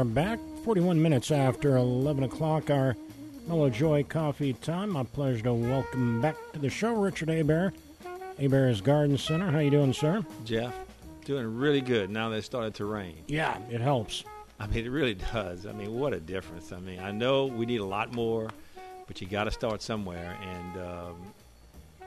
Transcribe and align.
are 0.00 0.04
back. 0.04 0.38
41 0.64 1.02
minutes 1.02 1.30
after 1.30 1.76
11 1.76 2.24
o'clock, 2.24 2.70
our 2.70 2.96
Mello 3.46 3.68
Joy 3.68 4.02
coffee 4.02 4.54
time. 4.54 4.88
My 4.88 5.02
pleasure 5.02 5.42
to 5.42 5.52
welcome 5.52 6.22
back 6.22 6.36
to 6.54 6.58
the 6.58 6.70
show 6.70 6.94
Richard 6.94 7.28
Hebert, 7.28 7.74
Hebert's 8.38 8.80
Garden 8.80 9.18
Center. 9.18 9.50
How 9.50 9.58
you 9.58 9.70
doing, 9.70 9.92
sir? 9.92 10.24
Jeff, 10.46 10.74
doing 11.26 11.54
really 11.54 11.82
good 11.82 12.08
now 12.08 12.30
that 12.30 12.36
it 12.36 12.44
started 12.44 12.74
to 12.76 12.86
rain. 12.86 13.14
Yeah, 13.26 13.58
it 13.70 13.82
helps. 13.82 14.24
I 14.58 14.68
mean, 14.68 14.86
it 14.86 14.88
really 14.88 15.16
does. 15.34 15.66
I 15.66 15.72
mean, 15.72 15.92
what 15.92 16.14
a 16.14 16.20
difference. 16.20 16.72
I 16.72 16.80
mean, 16.80 17.00
I 17.00 17.10
know 17.10 17.44
we 17.44 17.66
need 17.66 17.80
a 17.80 17.84
lot 17.84 18.10
more, 18.10 18.48
but 19.06 19.20
you 19.20 19.26
got 19.26 19.44
to 19.44 19.50
start 19.50 19.82
somewhere. 19.82 20.34
And 20.40 20.80
um, 20.82 21.16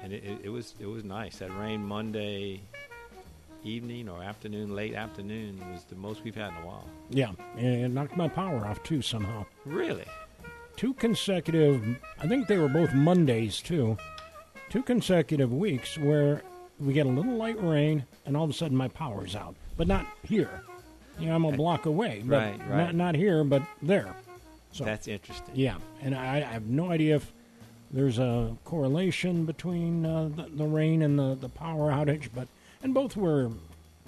and 0.01 0.13
it, 0.13 0.23
it, 0.23 0.39
it 0.45 0.49
was 0.49 0.73
it 0.79 0.87
was 0.87 1.03
nice. 1.03 1.37
That 1.37 1.55
rain 1.59 1.83
Monday 1.83 2.61
evening 3.63 4.09
or 4.09 4.21
afternoon, 4.23 4.75
late 4.75 4.93
afternoon, 4.93 5.59
was 5.71 5.83
the 5.85 5.95
most 5.95 6.23
we've 6.23 6.35
had 6.35 6.49
in 6.51 6.57
a 6.63 6.67
while. 6.67 6.85
Yeah, 7.09 7.31
and 7.57 7.65
it 7.85 7.89
knocked 7.89 8.17
my 8.17 8.27
power 8.27 8.65
off 8.67 8.81
too 8.83 9.01
somehow. 9.01 9.45
Really? 9.65 10.05
Two 10.75 10.93
consecutive, 10.95 11.83
I 12.19 12.27
think 12.27 12.47
they 12.47 12.57
were 12.57 12.67
both 12.67 12.93
Mondays 12.93 13.59
too. 13.61 13.97
Two 14.69 14.81
consecutive 14.83 15.53
weeks 15.53 15.97
where 15.97 16.41
we 16.79 16.93
get 16.93 17.05
a 17.05 17.09
little 17.09 17.35
light 17.35 17.61
rain 17.63 18.05
and 18.25 18.35
all 18.35 18.43
of 18.43 18.49
a 18.49 18.53
sudden 18.53 18.75
my 18.75 18.87
power's 18.87 19.35
out, 19.35 19.55
but 19.77 19.87
not 19.87 20.05
here. 20.23 20.61
You 21.19 21.27
know, 21.27 21.35
I'm 21.35 21.45
a 21.45 21.51
block 21.51 21.85
away, 21.85 22.23
but 22.25 22.35
Right, 22.37 22.59
right. 22.67 22.77
not 22.77 22.95
not 22.95 23.15
here, 23.15 23.43
but 23.43 23.61
there. 23.83 24.15
So 24.71 24.83
That's 24.83 25.07
interesting. 25.07 25.53
yeah, 25.53 25.75
and 26.01 26.15
I, 26.15 26.37
I 26.37 26.39
have 26.39 26.65
no 26.65 26.89
idea 26.89 27.17
if 27.17 27.31
there's 27.91 28.17
a 28.17 28.57
correlation 28.65 29.45
between 29.45 30.03
uh, 30.03 30.29
the, 30.35 30.47
the 30.51 30.65
rain 30.65 31.03
and 31.03 31.19
the, 31.19 31.35
the 31.39 31.49
power 31.49 31.91
outage, 31.91 32.29
but 32.33 32.47
and 32.83 32.93
both 32.93 33.15
were, 33.17 33.49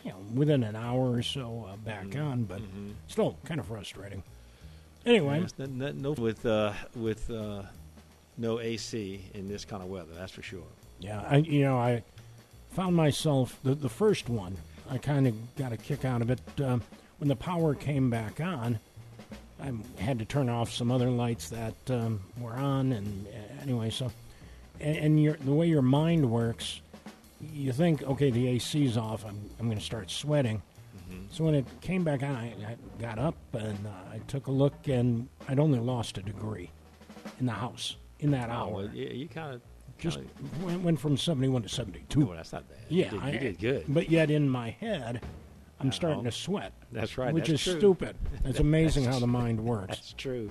you 0.04 0.12
know, 0.12 0.18
within 0.34 0.64
an 0.64 0.76
hour 0.76 1.12
or 1.12 1.24
so 1.24 1.68
uh, 1.72 1.76
back 1.78 2.06
Mm-hmm. 2.06 2.22
on, 2.22 2.44
but 2.44 2.62
still 3.08 3.38
kind 3.46 3.60
of 3.60 3.66
frustrating. 3.66 4.22
Anyway, 5.06 5.40
Yes, 5.42 5.54
no, 5.58 5.66
no, 5.66 5.92
no- 5.92 6.12
with 6.12 6.46
uh, 6.46 6.74
with 6.96 7.30
uh, 7.32 7.64
no 8.38 8.60
AC 8.60 9.22
in 9.34 9.48
this 9.48 9.64
kind 9.66 9.82
of 9.84 9.90
weather, 9.90 10.12
that's 10.16 10.32
for 10.32 10.42
sure. 10.42 10.64
yeah, 11.00 11.24
I 11.30 11.38
you 11.38 11.62
know 11.62 11.78
I 11.78 12.04
found 12.72 12.96
myself 12.96 13.58
the 13.64 13.76
the 13.76 13.90
first 13.90 14.30
one. 14.30 14.58
I 14.90 14.98
kind 15.00 15.26
of 15.28 15.56
got 15.56 15.72
a 15.74 15.78
kick 15.78 16.06
out 16.06 16.22
of 16.22 16.30
it 16.30 16.40
um, 16.64 16.82
when 17.20 17.28
the 17.28 17.36
power 17.36 17.74
came 17.76 18.10
back 18.10 18.40
on. 18.42 18.80
I 19.62 19.72
had 20.02 20.20
to 20.20 20.26
turn 20.26 20.50
off 20.50 20.72
some 20.72 20.92
other 20.92 21.10
lights 21.10 21.50
that 21.50 21.74
um, 21.90 22.20
were 22.40 22.54
on, 22.54 22.92
and 22.92 23.26
uh, 23.28 23.62
anyway, 23.64 23.90
so 23.90 24.12
and, 24.80 24.98
and 24.98 25.24
your, 25.24 25.38
the 25.38 25.54
way 25.54 25.68
your 25.68 25.82
mind 25.82 26.30
works, 26.30 26.82
you 27.42 27.72
think, 27.72 28.04
okay, 28.04 28.30
the 28.32 28.48
AC's 28.50 28.98
off. 28.98 29.26
I'm 29.26 29.50
I'm 29.60 29.66
going 29.68 29.78
to 29.78 29.84
start 29.84 30.10
sweating. 30.12 30.62
So 31.32 31.44
when 31.44 31.54
it 31.56 31.66
came 31.82 32.04
back 32.04 32.24
on, 32.24 32.36
I, 32.36 32.48
I 32.68 32.76
got 33.00 33.20
up 33.20 33.36
and 33.54 33.86
uh, 33.86 34.14
I 34.14 34.20
took 34.28 34.48
a 34.48 34.52
look, 34.52 34.88
and 34.88 35.28
I'd 35.48 35.60
only 35.60 35.80
lost 35.80 36.18
a 36.18 36.22
degree 36.22 36.72
in 37.40 37.46
the 37.46 37.52
house 37.52 37.98
in 38.20 38.32
that 38.32 38.50
Oh, 38.50 38.54
hour. 38.54 38.72
well, 38.74 38.90
you, 38.90 39.08
you 39.08 39.28
kind 39.28 39.54
of 39.54 39.62
Just 40.00 40.20
went, 40.64 40.82
went 40.82 41.00
from 41.00 41.16
71 41.18 41.64
to 41.64 41.70
72. 41.70 42.26
well, 42.26 42.36
that's 42.36 42.54
not 42.54 42.68
bad. 42.70 42.78
Yeah, 42.90 43.06
you 43.06 43.12
did, 43.12 43.22
I- 43.22 43.32
you 43.32 43.40
did 43.40 43.60
good. 43.60 43.86
But 43.90 44.10
yet 44.10 44.32
in 44.32 44.50
my 44.50 44.72
head, 44.72 45.22
I'm 45.80 45.92
starting 45.92 46.20
Uh-oh. 46.20 46.26
to 46.26 46.32
sweat. 46.32 46.74
That's 46.92 47.18
right, 47.18 47.34
Which 47.34 47.50
that's 47.50 47.62
is 47.68 47.72
true. 47.74 47.80
stupid. 47.80 48.16
It's 48.46 48.60
amazing 48.72 49.04
how 49.06 49.20
the 49.20 49.28
mind 49.28 49.60
works. 49.64 49.88
That's 49.98 50.14
true. 50.14 50.50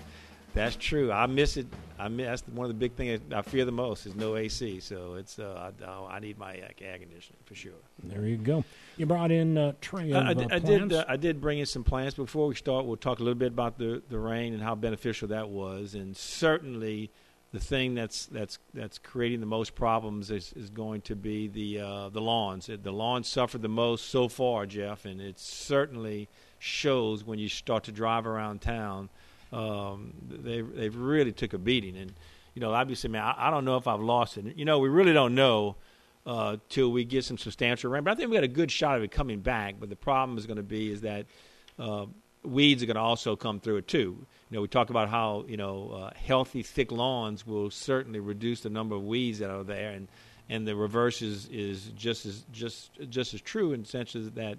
That's 0.54 0.76
true. 0.76 1.10
I 1.10 1.26
miss 1.26 1.56
it. 1.56 1.66
I 1.98 2.08
miss, 2.08 2.26
that's 2.26 2.42
one 2.54 2.64
of 2.64 2.68
the 2.68 2.78
big 2.78 2.92
things 2.94 3.20
I 3.34 3.42
fear 3.42 3.64
the 3.64 3.72
most 3.72 4.06
is 4.06 4.14
no 4.14 4.36
AC. 4.36 4.80
So 4.80 5.14
it's 5.14 5.38
uh, 5.38 5.72
I, 5.86 6.14
I 6.16 6.20
need 6.20 6.38
my 6.38 6.54
air 6.54 6.98
conditioning 6.98 7.38
for 7.44 7.54
sure. 7.54 7.72
There 8.02 8.24
you 8.26 8.36
go. 8.36 8.64
You 8.96 9.06
brought 9.06 9.32
in 9.32 9.58
uh, 9.58 9.72
tray 9.80 10.12
of 10.12 10.24
I, 10.24 10.30
uh, 10.30 10.34
did- 10.34 10.52
I 10.52 10.58
did. 10.60 10.92
Uh, 10.92 11.04
I 11.08 11.16
did 11.16 11.40
bring 11.40 11.58
in 11.58 11.66
some 11.66 11.82
plants. 11.82 12.14
Before 12.14 12.46
we 12.46 12.54
start, 12.54 12.86
we'll 12.86 12.96
talk 12.96 13.18
a 13.18 13.22
little 13.22 13.38
bit 13.38 13.48
about 13.48 13.78
the 13.78 14.00
the 14.08 14.18
rain 14.18 14.54
and 14.54 14.62
how 14.62 14.74
beneficial 14.76 15.28
that 15.28 15.48
was, 15.48 15.94
and 15.94 16.16
certainly 16.16 17.10
the 17.52 17.60
thing 17.60 17.94
that's 17.94 18.26
that's 18.26 18.58
that's 18.74 18.98
creating 18.98 19.40
the 19.40 19.46
most 19.46 19.74
problems 19.76 20.30
is, 20.30 20.52
is 20.54 20.70
going 20.70 21.00
to 21.02 21.14
be 21.16 21.48
the 21.48 21.80
uh, 21.80 22.08
the 22.10 22.20
lawns. 22.20 22.66
The 22.66 22.92
lawns 22.92 23.28
suffered 23.28 23.62
the 23.62 23.68
most 23.68 24.10
so 24.10 24.28
far, 24.28 24.66
Jeff, 24.66 25.04
and 25.04 25.20
it 25.20 25.38
certainly 25.38 26.28
shows 26.58 27.24
when 27.24 27.38
you 27.38 27.48
start 27.48 27.84
to 27.84 27.92
drive 27.92 28.26
around 28.26 28.60
town. 28.60 29.08
Um, 29.54 30.14
they 30.28 30.60
they've 30.62 30.96
really 30.96 31.32
took 31.32 31.52
a 31.52 31.58
beating, 31.58 31.96
and 31.96 32.12
you 32.54 32.60
know, 32.60 32.72
obviously, 32.72 33.10
man, 33.10 33.22
I, 33.22 33.48
I 33.48 33.50
don't 33.50 33.64
know 33.64 33.76
if 33.76 33.86
I've 33.86 34.00
lost 34.00 34.36
it. 34.36 34.56
You 34.56 34.64
know, 34.64 34.78
we 34.78 34.88
really 34.88 35.12
don't 35.12 35.34
know 35.34 35.76
uh, 36.26 36.56
till 36.68 36.90
we 36.90 37.04
get 37.04 37.24
some 37.24 37.38
substantial 37.38 37.90
rain. 37.90 38.04
But 38.04 38.12
I 38.12 38.14
think 38.14 38.30
we 38.30 38.36
got 38.36 38.44
a 38.44 38.48
good 38.48 38.70
shot 38.70 38.96
of 38.96 39.02
it 39.02 39.10
coming 39.10 39.40
back. 39.40 39.76
But 39.78 39.90
the 39.90 39.96
problem 39.96 40.38
is 40.38 40.46
going 40.46 40.56
to 40.56 40.62
be 40.62 40.90
is 40.90 41.02
that 41.02 41.26
uh, 41.78 42.06
weeds 42.42 42.82
are 42.82 42.86
going 42.86 42.96
to 42.96 43.02
also 43.02 43.36
come 43.36 43.60
through 43.60 43.76
it 43.76 43.88
too. 43.88 44.26
You 44.50 44.56
know, 44.56 44.62
we 44.62 44.68
talk 44.68 44.90
about 44.90 45.08
how 45.08 45.44
you 45.48 45.56
know 45.56 45.90
uh, 45.90 46.10
healthy, 46.16 46.62
thick 46.62 46.90
lawns 46.92 47.46
will 47.46 47.70
certainly 47.70 48.20
reduce 48.20 48.60
the 48.60 48.70
number 48.70 48.94
of 48.94 49.04
weeds 49.04 49.38
that 49.38 49.50
are 49.50 49.64
there, 49.64 49.90
and 49.90 50.08
and 50.48 50.66
the 50.66 50.76
reverse 50.76 51.22
is, 51.22 51.48
is 51.48 51.90
just 51.96 52.26
as 52.26 52.44
just 52.52 52.90
just 53.08 53.34
as 53.34 53.40
true 53.40 53.72
in 53.72 53.82
the 53.82 53.88
sense 53.88 54.12
that 54.14 54.58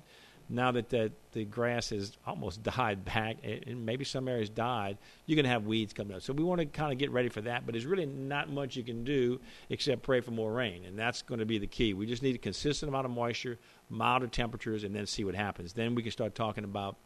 now 0.49 0.71
that, 0.71 0.89
that 0.89 1.11
the 1.31 1.43
grass 1.45 1.89
has 1.89 2.17
almost 2.25 2.63
died 2.77 3.03
back 3.05 3.37
and 3.43 3.85
maybe 3.85 4.05
some 4.05 4.27
areas 4.27 4.49
died, 4.49 4.97
you're 5.25 5.35
going 5.35 5.45
to 5.45 5.49
have 5.49 5.65
weeds 5.65 5.93
coming 5.93 6.15
up. 6.15 6.21
So 6.21 6.33
we 6.33 6.43
want 6.43 6.59
to 6.59 6.65
kind 6.65 6.91
of 6.91 6.97
get 6.97 7.11
ready 7.11 7.29
for 7.29 7.41
that, 7.41 7.65
but 7.65 7.73
there's 7.73 7.85
really 7.85 8.05
not 8.05 8.49
much 8.49 8.75
you 8.75 8.83
can 8.83 9.03
do 9.03 9.39
except 9.69 10.03
pray 10.03 10.21
for 10.21 10.31
more 10.31 10.51
rain, 10.51 10.85
and 10.85 10.97
that's 10.97 11.21
going 11.21 11.39
to 11.39 11.45
be 11.45 11.57
the 11.57 11.67
key. 11.67 11.93
We 11.93 12.05
just 12.05 12.23
need 12.23 12.35
a 12.35 12.39
consistent 12.39 12.89
amount 12.89 13.05
of 13.05 13.11
moisture, 13.11 13.57
milder 13.89 14.27
temperatures, 14.27 14.83
and 14.83 14.95
then 14.95 15.05
see 15.05 15.23
what 15.23 15.35
happens. 15.35 15.73
Then 15.73 15.95
we 15.95 16.03
can 16.03 16.11
start 16.11 16.35
talking 16.35 16.63
about 16.63 16.97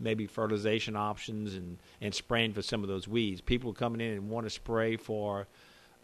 maybe 0.00 0.26
fertilization 0.26 0.96
options 0.96 1.54
and, 1.54 1.78
and 2.00 2.14
spraying 2.14 2.52
for 2.52 2.62
some 2.62 2.82
of 2.82 2.88
those 2.88 3.08
weeds. 3.08 3.40
People 3.40 3.72
coming 3.72 4.00
in 4.00 4.12
and 4.12 4.30
want 4.30 4.46
to 4.46 4.50
spray 4.50 4.96
for, 4.96 5.48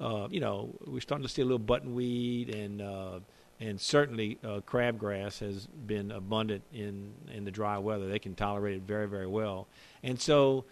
uh, 0.00 0.26
you 0.30 0.40
know, 0.40 0.74
we're 0.86 1.00
starting 1.00 1.26
to 1.26 1.32
see 1.32 1.42
a 1.42 1.44
little 1.44 1.60
buttonweed 1.60 2.52
and 2.54 2.82
uh, 2.82 3.20
and 3.60 3.80
certainly 3.80 4.38
uh, 4.44 4.60
crabgrass 4.66 5.40
has 5.40 5.66
been 5.66 6.10
abundant 6.10 6.62
in 6.72 7.12
in 7.32 7.44
the 7.44 7.50
dry 7.50 7.78
weather. 7.78 8.08
They 8.08 8.18
can 8.18 8.34
tolerate 8.34 8.76
it 8.76 8.82
very 8.82 9.08
very 9.08 9.26
well, 9.26 9.66
and 10.02 10.20
so. 10.20 10.64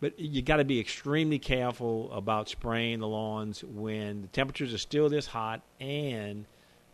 But 0.00 0.18
you 0.20 0.42
got 0.42 0.56
to 0.56 0.64
be 0.64 0.80
extremely 0.80 1.38
careful 1.38 2.12
about 2.12 2.50
spraying 2.50 2.98
the 2.98 3.08
lawns 3.08 3.64
when 3.64 4.20
the 4.20 4.28
temperatures 4.28 4.74
are 4.74 4.78
still 4.78 5.08
this 5.08 5.26
hot 5.26 5.62
and 5.80 6.44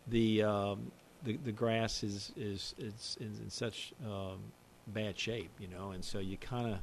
the 0.07 0.43
um, 0.43 0.91
the, 1.23 1.37
the 1.37 1.51
grass 1.51 2.03
is 2.03 2.31
is, 2.37 2.73
is, 2.77 3.17
in 3.19 3.49
such 3.49 3.93
um, 4.05 4.39
bad 4.87 5.17
shape, 5.17 5.51
you 5.59 5.67
know, 5.67 5.91
and 5.91 6.03
so 6.03 6.19
you 6.19 6.37
kind 6.37 6.67
of 6.67 6.79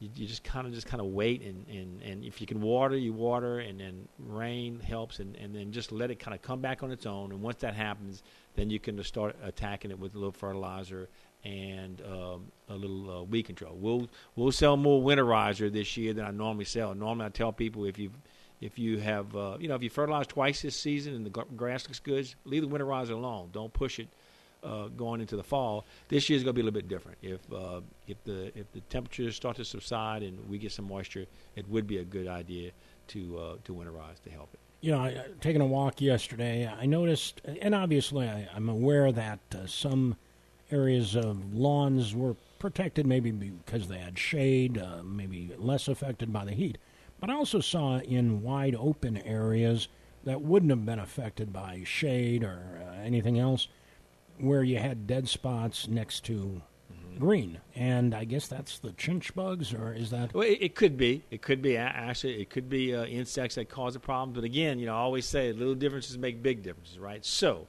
you, 0.00 0.08
you 0.14 0.26
just 0.26 0.42
kind 0.42 0.66
of 0.66 0.72
just 0.72 0.86
kind 0.86 1.00
of 1.00 1.08
wait 1.08 1.42
and, 1.42 1.66
and, 1.68 2.02
and 2.02 2.24
if 2.24 2.40
you 2.40 2.46
can 2.46 2.60
water, 2.60 2.96
you 2.96 3.12
water, 3.12 3.60
and 3.60 3.78
then 3.78 4.08
rain 4.18 4.80
helps, 4.80 5.20
and, 5.20 5.36
and 5.36 5.54
then 5.54 5.70
just 5.70 5.92
let 5.92 6.10
it 6.10 6.18
kind 6.18 6.34
of 6.34 6.42
come 6.42 6.60
back 6.60 6.82
on 6.82 6.90
its 6.90 7.06
own. 7.06 7.30
And 7.30 7.40
once 7.40 7.58
that 7.60 7.74
happens, 7.74 8.22
then 8.56 8.70
you 8.70 8.80
can 8.80 8.96
just 8.96 9.08
start 9.08 9.36
attacking 9.44 9.90
it 9.90 9.98
with 9.98 10.14
a 10.14 10.18
little 10.18 10.32
fertilizer 10.32 11.08
and 11.44 12.02
um, 12.02 12.50
a 12.68 12.74
little 12.74 13.18
uh, 13.18 13.22
weed 13.22 13.44
control. 13.44 13.76
We'll 13.76 14.08
we'll 14.36 14.52
sell 14.52 14.76
more 14.76 15.02
winterizer 15.02 15.72
this 15.72 15.96
year 15.96 16.12
than 16.14 16.24
I 16.24 16.30
normally 16.30 16.64
sell. 16.64 16.94
Normally, 16.94 17.26
I 17.26 17.28
tell 17.28 17.52
people 17.52 17.84
if 17.84 17.98
you 17.98 18.10
if 18.60 18.78
you 18.78 18.98
have 18.98 19.36
uh, 19.36 19.58
you 19.60 19.68
know 19.68 19.74
if 19.74 19.82
you 19.82 19.90
fertilize 19.90 20.26
twice 20.26 20.62
this 20.62 20.76
season 20.76 21.14
and 21.14 21.26
the 21.26 21.30
grass 21.30 21.86
looks 21.86 22.00
good, 22.00 22.34
leave 22.44 22.62
the 22.62 22.68
winterizer 22.68 23.12
alone. 23.12 23.50
Don't 23.52 23.72
push 23.72 23.98
it 23.98 24.08
uh, 24.62 24.88
going 24.88 25.20
into 25.20 25.36
the 25.36 25.42
fall. 25.42 25.86
This 26.08 26.28
year 26.28 26.36
is 26.36 26.44
going 26.44 26.54
to 26.54 26.56
be 26.56 26.60
a 26.62 26.64
little 26.64 26.80
bit 26.80 26.88
different. 26.88 27.18
If 27.22 27.40
uh, 27.52 27.80
if 28.06 28.22
the 28.24 28.56
if 28.58 28.70
the 28.72 28.80
temperatures 28.88 29.36
start 29.36 29.56
to 29.56 29.64
subside 29.64 30.22
and 30.22 30.48
we 30.48 30.58
get 30.58 30.72
some 30.72 30.86
moisture, 30.86 31.26
it 31.56 31.68
would 31.68 31.86
be 31.86 31.98
a 31.98 32.04
good 32.04 32.28
idea 32.28 32.72
to 33.08 33.38
uh, 33.38 33.56
to 33.64 33.74
winterize 33.74 34.20
to 34.24 34.30
help 34.30 34.50
it. 34.54 34.60
you 34.80 34.92
know, 34.92 34.98
I, 34.98 35.24
taking 35.40 35.60
a 35.60 35.66
walk 35.66 36.00
yesterday, 36.00 36.66
I 36.66 36.86
noticed, 36.86 37.40
and 37.44 37.74
obviously 37.74 38.28
I, 38.28 38.48
I'm 38.54 38.68
aware 38.68 39.12
that 39.12 39.40
uh, 39.54 39.66
some 39.66 40.16
areas 40.70 41.16
of 41.16 41.52
lawns 41.52 42.14
were 42.14 42.36
protected 42.58 43.06
maybe 43.06 43.30
because 43.30 43.88
they 43.88 43.98
had 43.98 44.18
shade, 44.18 44.78
uh, 44.78 45.02
maybe 45.02 45.52
less 45.58 45.88
affected 45.88 46.32
by 46.32 46.44
the 46.44 46.52
heat. 46.52 46.78
But 47.18 47.30
I 47.30 47.34
also 47.34 47.60
saw 47.60 47.98
in 47.98 48.42
wide 48.42 48.74
open 48.74 49.18
areas 49.18 49.88
that 50.24 50.40
wouldn't 50.40 50.70
have 50.70 50.86
been 50.86 50.98
affected 50.98 51.52
by 51.52 51.82
shade 51.84 52.44
or 52.44 52.80
uh, 52.82 53.02
anything 53.02 53.38
else 53.38 53.68
where 54.40 54.62
you 54.62 54.78
had 54.78 55.06
dead 55.06 55.28
spots 55.28 55.88
next 55.88 56.24
to 56.24 56.62
green. 57.18 57.60
And 57.74 58.14
I 58.14 58.24
guess 58.24 58.48
that's 58.48 58.78
the 58.78 58.90
chinch 58.90 59.34
bugs, 59.34 59.74
or 59.74 59.92
is 59.92 60.10
that. 60.10 60.32
Well, 60.34 60.46
it, 60.46 60.58
it 60.60 60.74
could 60.74 60.96
be. 60.96 61.22
It 61.30 61.42
could 61.42 61.62
be 61.62 61.76
actually. 61.76 62.40
It 62.40 62.50
could 62.50 62.68
be 62.68 62.94
uh, 62.94 63.04
insects 63.04 63.54
that 63.56 63.68
cause 63.68 63.94
the 63.94 64.00
problem. 64.00 64.34
But 64.34 64.44
again, 64.44 64.78
you 64.78 64.86
know, 64.86 64.94
I 64.94 64.98
always 64.98 65.26
say 65.26 65.52
little 65.52 65.74
differences 65.74 66.16
make 66.18 66.42
big 66.42 66.62
differences, 66.62 66.98
right? 66.98 67.24
So, 67.24 67.66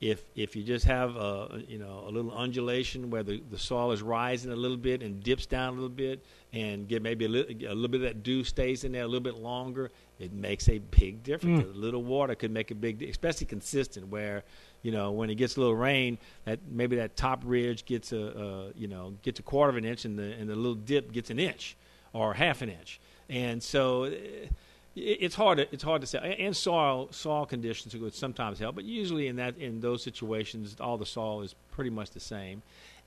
if 0.00 0.22
if 0.34 0.56
you 0.56 0.62
just 0.62 0.84
have 0.86 1.16
a 1.16 1.62
you 1.68 1.78
know 1.78 2.04
a 2.06 2.10
little 2.10 2.32
undulation 2.32 3.10
where 3.10 3.22
the, 3.22 3.42
the 3.50 3.58
soil 3.58 3.92
is 3.92 4.02
rising 4.02 4.50
a 4.52 4.56
little 4.56 4.76
bit 4.76 5.02
and 5.02 5.22
dips 5.22 5.46
down 5.46 5.72
a 5.72 5.76
little 5.76 5.88
bit 5.88 6.24
and 6.52 6.88
get 6.88 7.02
maybe 7.02 7.26
a 7.26 7.28
little, 7.28 7.50
a 7.50 7.74
little 7.74 7.88
bit 7.88 8.00
of 8.00 8.06
that 8.06 8.22
dew 8.22 8.42
stays 8.42 8.84
in 8.84 8.92
there 8.92 9.02
a 9.02 9.06
little 9.06 9.20
bit 9.20 9.36
longer 9.36 9.90
it 10.18 10.32
makes 10.32 10.68
a 10.68 10.78
big 10.78 11.22
difference 11.22 11.62
Mm. 11.64 11.74
a 11.74 11.78
little 11.78 12.02
water 12.02 12.34
could 12.34 12.50
make 12.50 12.70
a 12.70 12.74
big 12.74 13.02
especially 13.02 13.46
consistent 13.46 14.08
where 14.08 14.42
you 14.82 14.92
know 14.92 15.10
when 15.12 15.30
it 15.30 15.34
gets 15.36 15.56
a 15.56 15.60
little 15.60 15.76
rain 15.76 16.18
that 16.44 16.58
maybe 16.70 16.96
that 16.96 17.16
top 17.16 17.42
ridge 17.44 17.84
gets 17.84 18.12
a, 18.12 18.16
a 18.18 18.72
you 18.78 18.88
know 18.88 19.14
gets 19.22 19.38
a 19.40 19.42
quarter 19.42 19.70
of 19.70 19.76
an 19.76 19.84
inch 19.84 20.04
and 20.04 20.18
the 20.18 20.32
and 20.32 20.48
the 20.48 20.54
little 20.56 20.74
dip 20.74 21.12
gets 21.12 21.30
an 21.30 21.38
inch 21.38 21.76
or 22.12 22.34
half 22.34 22.62
an 22.62 22.68
inch. 22.70 23.00
And 23.28 23.62
so 23.62 24.04
it- 24.04 24.50
it's 24.96 25.36
hard 25.36 25.58
to, 25.58 25.68
it's 25.72 25.84
hard 25.84 26.00
to 26.00 26.06
say. 26.06 26.34
And 26.40 26.54
soil 26.56 27.08
soil 27.12 27.46
conditions 27.46 27.94
would 27.96 28.12
sometimes 28.12 28.58
help 28.58 28.74
but 28.74 28.84
usually 28.84 29.28
in 29.28 29.36
that 29.36 29.56
in 29.56 29.80
those 29.80 30.02
situations 30.02 30.76
all 30.80 30.98
the 30.98 31.06
soil 31.06 31.42
is 31.42 31.54
pretty 31.70 31.90
much 31.90 32.10
the 32.10 32.18
same. 32.20 32.60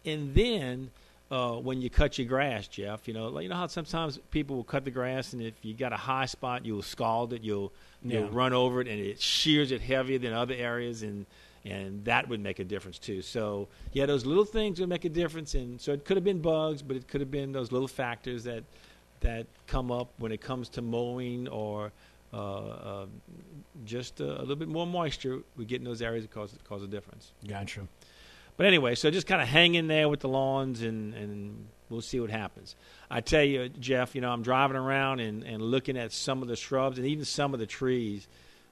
And 0.05 0.33
then 0.33 0.91
uh, 1.29 1.53
when 1.55 1.81
you 1.81 1.89
cut 1.89 2.17
your 2.17 2.27
grass, 2.27 2.67
Jeff, 2.67 3.07
you 3.07 3.13
know, 3.13 3.27
like, 3.27 3.43
you 3.43 3.49
know 3.49 3.55
how 3.55 3.67
sometimes 3.67 4.19
people 4.31 4.55
will 4.55 4.63
cut 4.63 4.85
the 4.85 4.91
grass, 4.91 5.33
and 5.33 5.41
if 5.41 5.53
you 5.63 5.73
got 5.73 5.91
a 5.91 5.97
high 5.97 6.25
spot, 6.27 6.65
you'll 6.65 6.81
scald 6.83 7.33
it, 7.33 7.41
you'll 7.43 7.71
you'll 8.03 8.23
run 8.29 8.53
over 8.53 8.81
it, 8.81 8.87
and 8.87 8.99
it 8.99 9.19
shears 9.19 9.71
it 9.71 9.81
heavier 9.81 10.19
than 10.19 10.31
other 10.33 10.53
areas, 10.53 11.01
and 11.01 11.25
and 11.65 12.03
that 12.05 12.27
would 12.27 12.41
make 12.41 12.59
a 12.59 12.63
difference 12.63 12.99
too. 12.99 13.21
So 13.21 13.67
yeah, 13.91 14.05
those 14.05 14.25
little 14.25 14.45
things 14.45 14.79
would 14.79 14.89
make 14.89 15.05
a 15.05 15.09
difference, 15.09 15.55
and 15.55 15.79
so 15.79 15.93
it 15.93 16.05
could 16.05 16.17
have 16.17 16.23
been 16.23 16.41
bugs, 16.41 16.81
but 16.81 16.97
it 16.97 17.07
could 17.07 17.21
have 17.21 17.31
been 17.31 17.51
those 17.51 17.71
little 17.71 17.87
factors 17.87 18.43
that 18.43 18.63
that 19.21 19.47
come 19.67 19.91
up 19.91 20.09
when 20.17 20.31
it 20.31 20.41
comes 20.41 20.69
to 20.69 20.81
mowing 20.81 21.47
or 21.47 21.91
uh, 22.33 22.37
uh, 22.37 23.05
just 23.85 24.19
a, 24.19 24.39
a 24.39 24.41
little 24.41 24.55
bit 24.55 24.67
more 24.67 24.85
moisture. 24.85 25.39
We 25.55 25.65
get 25.65 25.79
in 25.79 25.85
those 25.85 26.01
areas 26.01 26.23
that 26.25 26.31
cause 26.31 26.57
cause 26.67 26.83
a 26.83 26.87
difference. 26.87 27.31
Gotcha. 27.47 27.87
But 28.55 28.67
anyway, 28.67 28.95
so 28.95 29.09
just 29.09 29.25
kind 29.25 29.41
of 29.41 29.47
hang 29.47 29.75
in 29.75 29.87
there 29.87 30.07
with 30.07 30.19
the 30.19 30.29
lawns, 30.29 30.83
and, 30.83 31.13
and 31.15 31.67
we'll 31.89 32.01
see 32.01 32.19
what 32.19 32.29
happens. 32.29 32.75
I 33.09 33.21
tell 33.21 33.43
you, 33.43 33.69
Jeff, 33.69 34.13
you 34.13 34.21
know, 34.21 34.31
I'm 34.31 34.43
driving 34.43 34.77
around 34.77 35.21
and, 35.21 35.43
and 35.43 35.61
looking 35.61 35.97
at 35.97 36.11
some 36.11 36.41
of 36.43 36.47
the 36.47 36.55
shrubs 36.55 36.99
and 36.99 37.07
even 37.07 37.25
some 37.25 37.53
of 37.53 37.59
the 37.59 37.65
trees. 37.65 38.27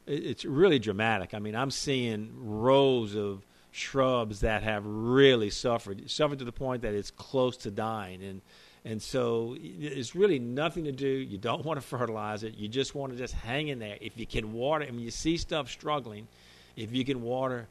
It, 0.05 0.23
it's 0.25 0.45
really 0.45 0.79
dramatic. 0.79 1.33
I 1.33 1.39
mean, 1.39 1.55
I'm 1.55 1.71
seeing 1.71 2.31
rows 2.35 3.15
of 3.15 3.45
shrubs 3.71 4.41
that 4.41 4.63
have 4.63 4.85
really 4.85 5.49
suffered, 5.49 6.09
suffered 6.09 6.39
to 6.39 6.45
the 6.45 6.51
point 6.51 6.81
that 6.81 6.93
it's 6.93 7.11
close 7.11 7.57
to 7.57 7.71
dying. 7.71 8.23
And 8.23 8.41
and 8.83 8.99
so 8.99 9.55
it's 9.59 10.15
really 10.15 10.39
nothing 10.39 10.85
to 10.85 10.91
do. 10.91 11.07
You 11.07 11.37
don't 11.37 11.63
want 11.65 11.79
to 11.79 11.85
fertilize 11.85 12.43
it. 12.43 12.55
You 12.55 12.67
just 12.67 12.95
want 12.95 13.11
to 13.11 13.17
just 13.17 13.33
hang 13.33 13.67
in 13.67 13.79
there. 13.79 13.97
If 14.01 14.17
you 14.17 14.25
can 14.25 14.53
water, 14.53 14.83
and 14.85 14.95
when 14.95 15.03
you 15.03 15.11
see 15.11 15.37
stuff 15.37 15.69
struggling, 15.69 16.27
if 16.75 16.91
you 16.91 17.05
can 17.05 17.21
water, 17.21 17.67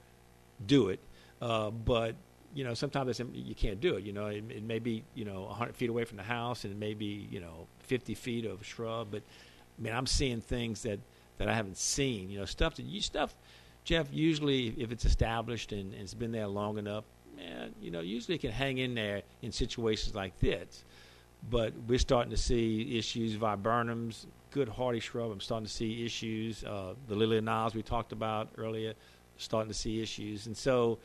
do 0.67 0.91
it. 0.91 1.01
Uh, 1.43 1.71
but 1.71 2.15
you 2.55 2.65
know, 2.65 2.75
sometimes 2.75 3.21
you 3.33 3.55
can't 3.55 3.81
do 3.81 3.97
it. 3.97 4.05
You 4.05 4.13
know, 4.13 4.27
it, 4.27 4.45
it 4.51 4.63
may 4.63 4.79
be 4.79 5.03
you 5.15 5.25
know 5.25 5.43
100 5.43 5.75
feet 5.75 5.91
away 5.91 6.05
from 6.05 6.17
the 6.17 6.23
house, 6.23 6.65
and 6.65 6.73
it 6.73 6.79
may 6.79 6.95
be 6.95 7.27
you 7.31 7.41
know 7.41 7.67
50 7.81 8.15
feet 8.15 8.47
of 8.47 8.65
shrub. 8.65 9.09
But 9.11 9.23
I 9.79 9.83
mean, 9.83 9.95
I'm 9.95 10.07
seeing 10.07 10.41
things 10.41 10.83
that 10.83 11.01
that 11.41 11.49
I 11.49 11.55
haven't 11.55 11.79
seen. 11.79 12.29
You 12.29 12.39
know, 12.39 12.45
stuff 12.45 12.77
that 12.77 12.85
you 12.85 13.01
stuff, 13.01 13.35
Jeff. 13.83 14.09
Usually, 14.13 14.69
if 14.77 14.93
it's 14.93 15.07
established 15.07 15.73
and, 15.73 15.95
and 15.95 16.03
it's 16.03 16.13
been 16.13 16.33
there 16.33 16.47
long 16.47 16.77
enough, 16.77 17.05
man, 17.35 17.75
you 17.81 17.91
know, 17.91 18.01
usually 18.01 18.35
it 18.35 18.43
can 18.43 18.51
hang 18.51 18.77
in 18.77 18.95
there 18.95 19.23
in 19.41 19.51
situations 19.51 20.15
like 20.15 20.39
this. 20.39 20.85
But 21.49 21.73
we're 21.89 21.99
starting 21.99 22.31
to 22.31 22.37
see 22.37 22.99
issues, 22.99 23.37
viburnums, 23.37 24.27
good 24.51 24.69
hardy 24.69 25.01
shrub. 25.01 25.31
I'm 25.31 25.41
starting 25.41 25.65
to 25.65 25.73
see 25.73 26.05
issues. 26.05 26.63
Uh, 26.63 26.93
the 27.09 27.15
lily 27.15 27.39
of 27.39 27.45
Niles 27.45 27.75
we 27.75 27.83
talked 27.83 28.13
about 28.13 28.51
earlier, 28.59 28.93
starting 29.39 29.73
to 29.73 29.79
see 29.79 30.03
issues, 30.03 30.47
and 30.47 30.55
so 30.55 30.99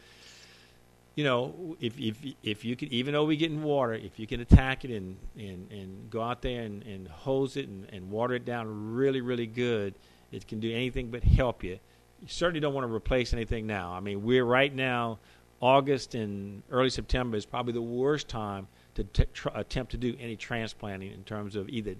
you 1.15 1.23
know, 1.23 1.77
if 1.79 1.97
if 1.97 2.17
if 2.43 2.65
you 2.65 2.75
can, 2.75 2.91
even 2.91 3.13
though 3.13 3.23
we 3.23 3.37
get 3.37 3.51
in 3.51 3.63
water, 3.63 3.93
if 3.93 4.19
you 4.19 4.27
can 4.27 4.41
attack 4.41 4.83
it 4.83 4.91
and 4.91 5.15
and, 5.37 5.71
and 5.71 6.09
go 6.09 6.21
out 6.21 6.41
there 6.41 6.63
and, 6.63 6.83
and 6.83 7.07
hose 7.07 7.55
it 7.55 7.69
and, 7.69 7.87
and 7.93 8.11
water 8.11 8.33
it 8.33 8.43
down 8.43 8.93
really 8.93 9.21
really 9.21 9.47
good, 9.47 9.95
it 10.31 10.47
can 10.47 10.59
do 10.59 10.71
anything 10.71 11.09
but 11.09 11.23
help 11.23 11.63
you. 11.63 11.79
You 12.21 12.27
certainly 12.27 12.59
don't 12.59 12.73
want 12.73 12.87
to 12.87 12.93
replace 12.93 13.33
anything 13.33 13.67
now. 13.67 13.91
I 13.91 13.99
mean, 13.99 14.23
we're 14.23 14.45
right 14.45 14.73
now, 14.73 15.19
August 15.61 16.15
and 16.15 16.63
early 16.71 16.89
September 16.89 17.37
is 17.37 17.45
probably 17.45 17.73
the 17.73 17.81
worst 17.81 18.27
time 18.27 18.67
to 18.95 19.03
t- 19.03 19.25
tr- 19.33 19.49
attempt 19.53 19.91
to 19.91 19.97
do 19.97 20.15
any 20.19 20.35
transplanting 20.35 21.11
in 21.11 21.23
terms 21.23 21.55
of 21.55 21.69
either 21.69 21.95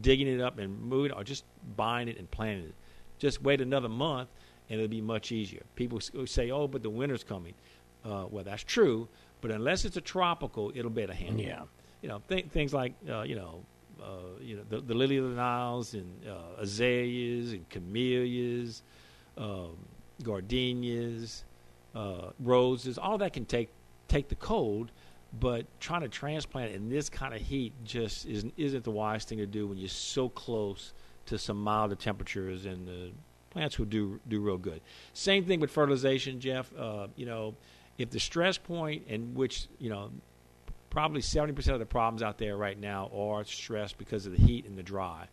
digging 0.00 0.28
it 0.28 0.40
up 0.40 0.58
and 0.58 0.80
moving 0.82 1.10
it 1.10 1.14
or 1.16 1.24
just 1.24 1.44
buying 1.76 2.08
it 2.08 2.18
and 2.18 2.30
planting 2.30 2.66
it. 2.66 2.74
Just 3.18 3.42
wait 3.42 3.60
another 3.60 3.88
month 3.88 4.28
and 4.68 4.80
it'll 4.80 4.90
be 4.90 5.00
much 5.00 5.32
easier. 5.32 5.62
People 5.76 6.00
say, 6.00 6.50
"Oh, 6.50 6.66
but 6.66 6.82
the 6.82 6.90
winter's 6.90 7.24
coming." 7.24 7.54
Uh, 8.04 8.26
well, 8.30 8.42
that's 8.42 8.64
true, 8.64 9.08
but 9.40 9.50
unless 9.50 9.84
it's 9.84 9.96
a 9.96 10.00
tropical, 10.00 10.72
it'll 10.74 10.90
be 10.90 11.02
able 11.02 11.12
to 11.12 11.18
handle. 11.18 11.44
Yeah. 11.44 11.62
You 12.00 12.08
know, 12.08 12.22
th- 12.28 12.46
things 12.46 12.72
like 12.72 12.94
uh, 13.08 13.22
you 13.22 13.36
know, 13.36 13.64
you 14.40 14.56
know, 14.56 14.62
the, 14.68 14.80
the 14.80 14.94
lily 14.94 15.16
of 15.16 15.28
the 15.30 15.36
Niles 15.36 15.94
and 15.94 16.26
uh, 16.26 16.60
azaleas 16.60 17.52
and 17.52 17.68
camellias, 17.68 18.82
um, 19.36 19.76
gardenias, 20.22 21.44
uh, 21.94 22.30
roses. 22.40 22.98
All 22.98 23.18
that 23.18 23.32
can 23.32 23.44
take 23.44 23.70
take 24.08 24.28
the 24.28 24.34
cold, 24.34 24.90
but 25.40 25.66
trying 25.80 26.02
to 26.02 26.08
transplant 26.08 26.74
in 26.74 26.88
this 26.88 27.08
kind 27.08 27.34
of 27.34 27.40
heat 27.40 27.72
just 27.84 28.26
isn't 28.26 28.52
isn't 28.56 28.84
the 28.84 28.90
wise 28.90 29.24
thing 29.24 29.38
to 29.38 29.46
do 29.46 29.66
when 29.66 29.78
you're 29.78 29.88
so 29.88 30.28
close 30.28 30.92
to 31.26 31.38
some 31.38 31.62
milder 31.62 31.94
temperatures 31.94 32.66
and 32.66 32.86
the 32.86 33.10
plants 33.50 33.78
will 33.78 33.86
do 33.86 34.20
do 34.28 34.40
real 34.40 34.58
good. 34.58 34.80
Same 35.12 35.44
thing 35.44 35.60
with 35.60 35.70
fertilization, 35.70 36.40
Jeff. 36.40 36.70
Uh, 36.76 37.08
you 37.16 37.26
know, 37.26 37.54
if 37.98 38.10
the 38.10 38.20
stress 38.20 38.58
point 38.58 39.04
in 39.06 39.34
which 39.34 39.68
you 39.78 39.90
know 39.90 40.10
probably 40.92 41.22
70% 41.22 41.68
of 41.68 41.78
the 41.78 41.86
problems 41.86 42.22
out 42.22 42.36
there 42.36 42.54
right 42.54 42.78
now 42.78 43.10
are 43.16 43.44
stress 43.44 43.94
because 43.94 44.26
of 44.26 44.32
the 44.32 44.38
heat 44.38 44.66
and 44.66 44.76
the 44.76 44.82
dry. 44.82 45.26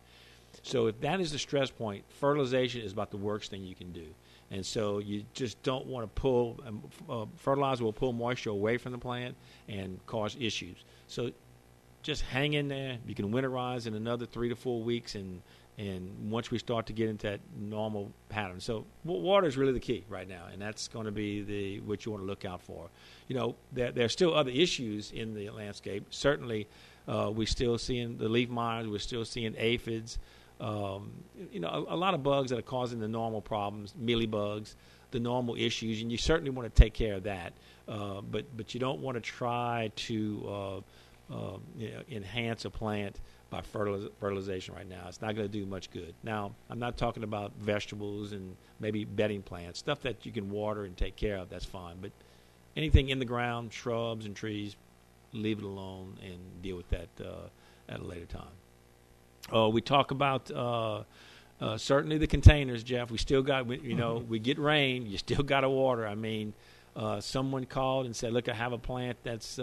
So 0.62 0.86
if 0.86 0.98
that 1.02 1.20
is 1.20 1.32
the 1.32 1.38
stress 1.38 1.70
point, 1.70 2.02
fertilization 2.08 2.80
is 2.80 2.92
about 2.92 3.10
the 3.10 3.18
worst 3.18 3.50
thing 3.50 3.62
you 3.62 3.74
can 3.74 3.92
do. 3.92 4.06
And 4.50 4.64
so 4.64 5.00
you 5.00 5.24
just 5.34 5.62
don't 5.62 5.84
want 5.84 6.04
to 6.04 6.20
pull 6.20 6.60
um, 6.66 6.82
uh, 7.10 7.26
fertilizer 7.36 7.84
will 7.84 7.92
pull 7.92 8.14
moisture 8.14 8.50
away 8.50 8.78
from 8.78 8.92
the 8.92 8.98
plant 8.98 9.36
and 9.68 10.04
cause 10.06 10.34
issues. 10.40 10.78
So 11.08 11.30
just 12.02 12.22
hang 12.22 12.54
in 12.54 12.68
there. 12.68 12.96
You 13.06 13.14
can 13.14 13.30
winterize 13.30 13.86
in 13.86 13.94
another 13.94 14.24
three 14.24 14.48
to 14.48 14.56
four 14.56 14.82
weeks, 14.82 15.14
and 15.14 15.42
and 15.80 16.30
once 16.30 16.50
we 16.50 16.58
start 16.58 16.86
to 16.86 16.92
get 16.92 17.08
into 17.08 17.26
that 17.26 17.40
normal 17.58 18.12
pattern, 18.28 18.60
so 18.60 18.84
wa- 19.02 19.16
water 19.16 19.46
is 19.46 19.56
really 19.56 19.72
the 19.72 19.80
key 19.80 20.04
right 20.10 20.28
now, 20.28 20.44
and 20.52 20.60
that's 20.60 20.88
going 20.88 21.06
to 21.06 21.10
be 21.10 21.40
the 21.42 21.80
what 21.80 22.04
you 22.04 22.12
want 22.12 22.22
to 22.22 22.26
look 22.26 22.44
out 22.44 22.60
for. 22.60 22.90
You 23.28 23.36
know, 23.36 23.56
there 23.72 23.90
there 23.90 24.04
are 24.04 24.10
still 24.10 24.34
other 24.34 24.50
issues 24.50 25.10
in 25.10 25.34
the 25.34 25.48
landscape. 25.48 26.04
Certainly, 26.10 26.68
uh, 27.08 27.30
we're 27.34 27.46
still 27.46 27.78
seeing 27.78 28.18
the 28.18 28.28
leaf 28.28 28.50
miners. 28.50 28.88
We're 28.88 28.98
still 28.98 29.24
seeing 29.24 29.54
aphids. 29.56 30.18
Um, 30.60 31.12
you 31.50 31.60
know, 31.60 31.68
a, 31.68 31.94
a 31.94 31.96
lot 31.96 32.12
of 32.12 32.22
bugs 32.22 32.50
that 32.50 32.58
are 32.58 32.62
causing 32.62 33.00
the 33.00 33.08
normal 33.08 33.40
problems, 33.40 33.94
mealy 33.96 34.26
bugs, 34.26 34.76
the 35.12 35.20
normal 35.20 35.54
issues, 35.54 36.02
and 36.02 36.12
you 36.12 36.18
certainly 36.18 36.50
want 36.50 36.74
to 36.74 36.82
take 36.82 36.92
care 36.92 37.14
of 37.14 37.22
that. 37.22 37.54
Uh, 37.88 38.20
but 38.20 38.44
but 38.54 38.74
you 38.74 38.80
don't 38.80 39.00
want 39.00 39.14
to 39.14 39.22
try 39.22 39.90
to 39.96 40.46
uh, 40.46 40.76
uh, 41.34 41.56
you 41.78 41.90
know, 41.90 42.02
enhance 42.10 42.66
a 42.66 42.70
plant 42.70 43.18
by 43.50 43.60
fertiliz- 43.60 44.10
fertilization 44.20 44.74
right 44.74 44.88
now. 44.88 45.06
It's 45.08 45.20
not 45.20 45.34
going 45.34 45.46
to 45.50 45.52
do 45.52 45.66
much 45.66 45.90
good. 45.90 46.14
Now, 46.22 46.52
I'm 46.70 46.78
not 46.78 46.96
talking 46.96 47.24
about 47.24 47.52
vegetables 47.58 48.32
and 48.32 48.56
maybe 48.78 49.04
bedding 49.04 49.42
plants, 49.42 49.80
stuff 49.80 50.00
that 50.02 50.24
you 50.24 50.32
can 50.32 50.50
water 50.50 50.84
and 50.84 50.96
take 50.96 51.16
care 51.16 51.36
of. 51.36 51.50
That's 51.50 51.64
fine. 51.64 51.96
But 52.00 52.12
anything 52.76 53.10
in 53.10 53.18
the 53.18 53.24
ground, 53.24 53.72
shrubs 53.72 54.24
and 54.24 54.34
trees, 54.34 54.76
leave 55.32 55.58
it 55.58 55.64
alone 55.64 56.16
and 56.24 56.62
deal 56.62 56.76
with 56.76 56.88
that 56.90 57.08
uh, 57.20 57.48
at 57.88 58.00
a 58.00 58.04
later 58.04 58.26
time. 58.26 59.54
Uh, 59.54 59.68
we 59.68 59.80
talk 59.80 60.12
about 60.12 60.50
uh, 60.50 61.02
uh, 61.60 61.76
certainly 61.76 62.18
the 62.18 62.26
containers, 62.26 62.84
Jeff. 62.84 63.10
We 63.10 63.18
still 63.18 63.42
got, 63.42 63.68
you 63.82 63.94
know, 63.94 64.24
we 64.28 64.38
get 64.38 64.58
rain. 64.58 65.06
You 65.06 65.18
still 65.18 65.42
got 65.42 65.60
to 65.62 65.68
water. 65.68 66.06
I 66.06 66.14
mean, 66.14 66.52
uh, 66.94 67.20
someone 67.20 67.64
called 67.66 68.06
and 68.06 68.14
said, 68.14 68.32
"Look, 68.32 68.48
I 68.48 68.54
have 68.54 68.72
a 68.72 68.78
plant 68.78 69.18
that's 69.22 69.58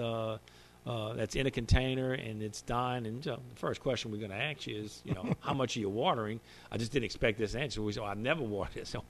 uh, 0.87 1.13
that's 1.13 1.35
in 1.35 1.47
a 1.47 1.51
container 1.51 2.13
and 2.13 2.41
it's 2.41 2.61
dying." 2.61 3.05
And 3.05 3.21
the 3.21 3.37
first 3.55 3.81
question 3.81 4.11
we're 4.11 4.17
going 4.17 4.31
to 4.31 4.37
ask 4.37 4.67
you 4.67 4.77
is, 4.77 5.01
you 5.05 5.13
know, 5.13 5.33
how 5.39 5.53
much 5.53 5.75
are 5.77 5.79
you 5.79 5.89
watering? 5.89 6.39
I 6.71 6.77
just 6.77 6.91
didn't 6.91 7.05
expect 7.05 7.37
this 7.37 7.55
answer. 7.55 7.81
We 7.81 7.91
said, 7.93 8.03
"I've 8.03 8.17
never 8.17 8.43
watered 8.43 8.77
it." 8.77 8.87
So 8.97 9.03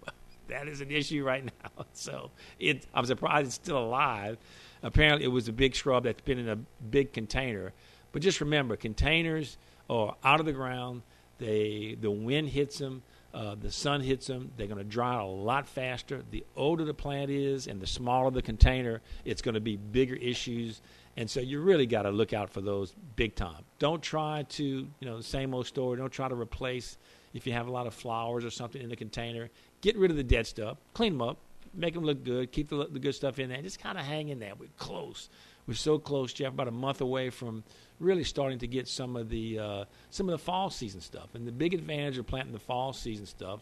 that 0.48 0.68
is 0.68 0.82
an 0.82 0.92
issue 0.92 1.24
right 1.24 1.44
now. 1.46 1.86
So 1.94 2.32
it, 2.60 2.86
I'm 2.94 3.06
surprised 3.06 3.48
it's 3.48 3.56
still 3.56 3.80
alive. 3.80 4.38
Apparently, 4.84 5.26
it 5.26 5.30
was 5.30 5.48
a 5.48 5.54
big 5.54 5.76
shrub 5.76 6.04
that's 6.04 6.22
been 6.22 6.40
in 6.40 6.50
a 6.50 6.56
big 6.90 7.12
container. 7.12 7.74
But 8.12 8.22
just 8.22 8.40
remember, 8.42 8.76
containers 8.76 9.58
are 9.90 10.16
out 10.24 10.40
of 10.40 10.46
the 10.46 10.54
ground. 10.54 11.02
They 11.40 11.98
the 12.00 12.12
wind 12.12 12.50
hits 12.50 12.80
them, 12.80 13.04
uh, 13.34 13.56
the 13.56 13.72
sun 13.72 14.02
hits 14.02 14.28
them. 14.28 14.52
They're 14.58 14.68
going 14.68 14.78
to 14.78 14.84
dry 14.84 15.22
a 15.22 15.26
lot 15.26 15.68
faster. 15.68 16.24
The 16.32 16.44
older 16.56 16.86
the 16.86 16.94
plant 16.94 17.30
is, 17.30 17.68
and 17.68 17.80
the 17.80 17.88
smaller 17.88 18.32
the 18.32 18.42
container, 18.42 19.02
it's 19.26 19.42
going 19.42 19.56
to 19.56 19.62
be 19.62 19.76
bigger 19.76 20.16
issues. 20.16 20.82
And 21.18 21.30
so 21.30 21.40
you 21.40 21.62
really 21.62 21.86
got 21.86 22.04
to 22.04 22.12
look 22.12 22.34
out 22.34 22.50
for 22.50 22.62
those 22.62 22.96
big 23.16 23.36
time. 23.36 23.64
Don't 23.80 24.02
try 24.02 24.46
to, 24.50 24.64
you 24.64 24.90
know, 25.02 25.18
the 25.18 25.24
same 25.24 25.54
old 25.54 25.68
story. 25.68 25.98
Don't 25.98 26.12
try 26.12 26.28
to 26.28 26.36
replace 26.36 26.98
if 27.34 27.46
you 27.46 27.54
have 27.54 27.68
a 27.68 27.72
lot 27.72 27.88
of 27.88 27.94
flowers 27.94 28.46
or 28.46 28.50
something 28.50 28.82
in 28.82 28.90
the 28.90 28.96
container. 28.96 29.50
Get 29.82 29.98
rid 29.98 30.12
of 30.12 30.18
the 30.18 30.24
dead 30.24 30.48
stuff, 30.48 30.78
clean 30.94 31.14
them 31.14 31.22
up, 31.22 31.38
make 31.74 31.94
them 31.94 32.04
look 32.04 32.24
good, 32.24 32.52
keep 32.52 32.70
the, 32.70 32.88
the 32.88 33.00
good 33.00 33.14
stuff 33.14 33.40
in 33.40 33.50
there, 33.50 33.62
just 33.62 33.80
kind 33.80 33.98
of 33.98 34.06
hang 34.06 34.30
in 34.30 34.40
there. 34.40 34.54
We're 34.58 34.70
close. 34.78 35.30
We're 35.68 35.74
so 35.74 36.00
close, 36.00 36.34
Jeff. 36.34 36.54
About 36.54 36.68
a 36.68 36.72
month 36.72 37.02
away 37.02 37.30
from 37.30 37.64
really 38.00 38.24
starting 38.24 38.60
to 38.60 38.68
get 38.68 38.88
some 38.88 39.16
of 39.16 39.30
the 39.30 39.60
uh, 39.60 39.86
some 40.10 40.28
of 40.30 40.32
the 40.32 40.44
fall 40.44 40.70
season 40.70 41.02
stuff. 41.02 41.34
And 41.34 41.48
the 41.48 41.52
big 41.52 41.74
advantage 41.74 42.18
of 42.18 42.28
planting 42.28 42.54
the 42.54 42.60
fall 42.60 42.94
season 42.94 43.26
stuff, 43.26 43.62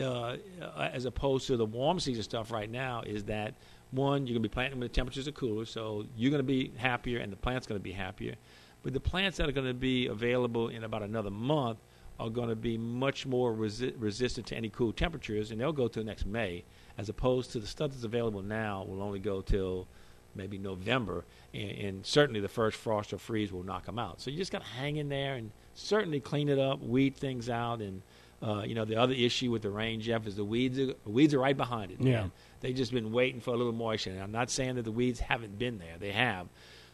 uh, 0.00 0.36
as 0.78 1.04
opposed 1.04 1.46
to 1.46 1.56
the 1.56 1.66
warm 1.66 2.00
season 2.00 2.22
stuff 2.22 2.50
right 2.50 2.70
now, 2.70 3.02
is 3.06 3.24
that 3.24 3.54
one, 3.90 4.26
you're 4.26 4.34
going 4.34 4.42
to 4.42 4.48
be 4.48 4.52
planting 4.52 4.78
when 4.78 4.88
the 4.88 4.94
temperatures 4.94 5.28
are 5.28 5.32
cooler, 5.32 5.66
so 5.66 6.06
you're 6.16 6.30
going 6.30 6.38
to 6.38 6.44
be 6.44 6.72
happier, 6.76 7.18
and 7.18 7.30
the 7.30 7.36
plant's 7.36 7.66
going 7.66 7.78
to 7.78 7.82
be 7.82 7.92
happier. 7.92 8.34
But 8.82 8.94
the 8.94 9.00
plants 9.00 9.36
that 9.36 9.48
are 9.48 9.52
going 9.52 9.66
to 9.66 9.74
be 9.74 10.06
available 10.06 10.68
in 10.68 10.84
about 10.84 11.02
another 11.02 11.30
month 11.30 11.78
are 12.18 12.30
going 12.30 12.48
to 12.48 12.56
be 12.56 12.78
much 12.78 13.26
more 13.26 13.52
resi- 13.52 13.94
resistant 13.98 14.46
to 14.48 14.56
any 14.56 14.70
cool 14.70 14.92
temperatures, 14.92 15.50
and 15.50 15.60
they'll 15.60 15.72
go 15.72 15.88
to 15.88 16.02
next 16.02 16.26
May, 16.26 16.64
as 16.98 17.08
opposed 17.08 17.52
to 17.52 17.60
the 17.60 17.66
stuff 17.66 17.90
that's 17.90 18.04
available 18.04 18.42
now 18.42 18.84
will 18.84 19.02
only 19.02 19.18
go 19.18 19.40
till 19.40 19.86
maybe 20.34 20.58
November, 20.58 21.24
and, 21.52 21.70
and, 21.70 22.06
certainly 22.06 22.40
the 22.40 22.48
first 22.48 22.76
frost 22.76 23.12
or 23.12 23.18
freeze 23.18 23.52
will 23.52 23.62
knock 23.62 23.86
them 23.86 23.98
out. 23.98 24.20
So 24.20 24.30
you 24.30 24.36
just 24.36 24.52
got 24.52 24.62
to 24.62 24.68
hang 24.68 24.96
in 24.96 25.08
there 25.08 25.34
and 25.34 25.50
certainly 25.74 26.20
clean 26.20 26.48
it 26.48 26.58
up, 26.58 26.82
weed 26.82 27.16
things 27.16 27.48
out, 27.48 27.80
and 27.80 28.02
uh, 28.42 28.62
you 28.62 28.74
know 28.74 28.84
the 28.84 28.96
other 28.96 29.14
issue 29.14 29.50
with 29.50 29.62
the 29.62 29.70
rain, 29.70 30.00
Jeff, 30.00 30.26
is 30.26 30.36
the 30.36 30.44
weeds. 30.44 30.78
Are, 30.78 30.86
the 30.86 30.96
weeds 31.06 31.34
are 31.34 31.38
right 31.38 31.56
behind 31.56 31.92
it. 31.92 32.00
Yeah, 32.00 32.26
they've 32.60 32.74
just 32.74 32.92
been 32.92 33.12
waiting 33.12 33.40
for 33.40 33.54
a 33.54 33.56
little 33.56 33.72
moisture. 33.72 34.10
And 34.10 34.20
I'm 34.20 34.32
not 34.32 34.50
saying 34.50 34.76
that 34.76 34.82
the 34.82 34.92
weeds 34.92 35.20
haven't 35.20 35.58
been 35.58 35.78
there; 35.78 35.96
they 35.98 36.12
have, 36.12 36.48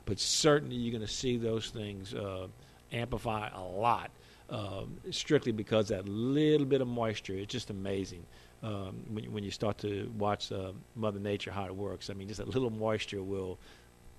but 0.04 0.18
certainly 0.18 0.76
you're 0.76 0.92
going 0.92 1.06
to 1.06 1.12
see 1.12 1.36
those 1.36 1.70
things 1.70 2.14
uh, 2.14 2.48
amplify 2.92 3.48
a 3.54 3.62
lot. 3.62 4.10
Um, 4.50 4.96
strictly 5.10 5.52
because 5.52 5.88
that 5.88 6.08
little 6.08 6.66
bit 6.66 6.80
of 6.80 6.88
moisture 6.88 7.34
is 7.34 7.48
just 7.48 7.68
amazing 7.68 8.24
um, 8.62 9.04
when, 9.10 9.32
when 9.32 9.44
you 9.44 9.50
start 9.50 9.78
to 9.78 10.10
watch 10.18 10.50
uh, 10.52 10.72
Mother 10.96 11.20
Nature 11.20 11.50
how 11.50 11.66
it 11.66 11.74
works. 11.74 12.10
I 12.10 12.14
mean, 12.14 12.28
just 12.28 12.40
a 12.40 12.44
little 12.44 12.70
moisture 12.70 13.22
will 13.22 13.58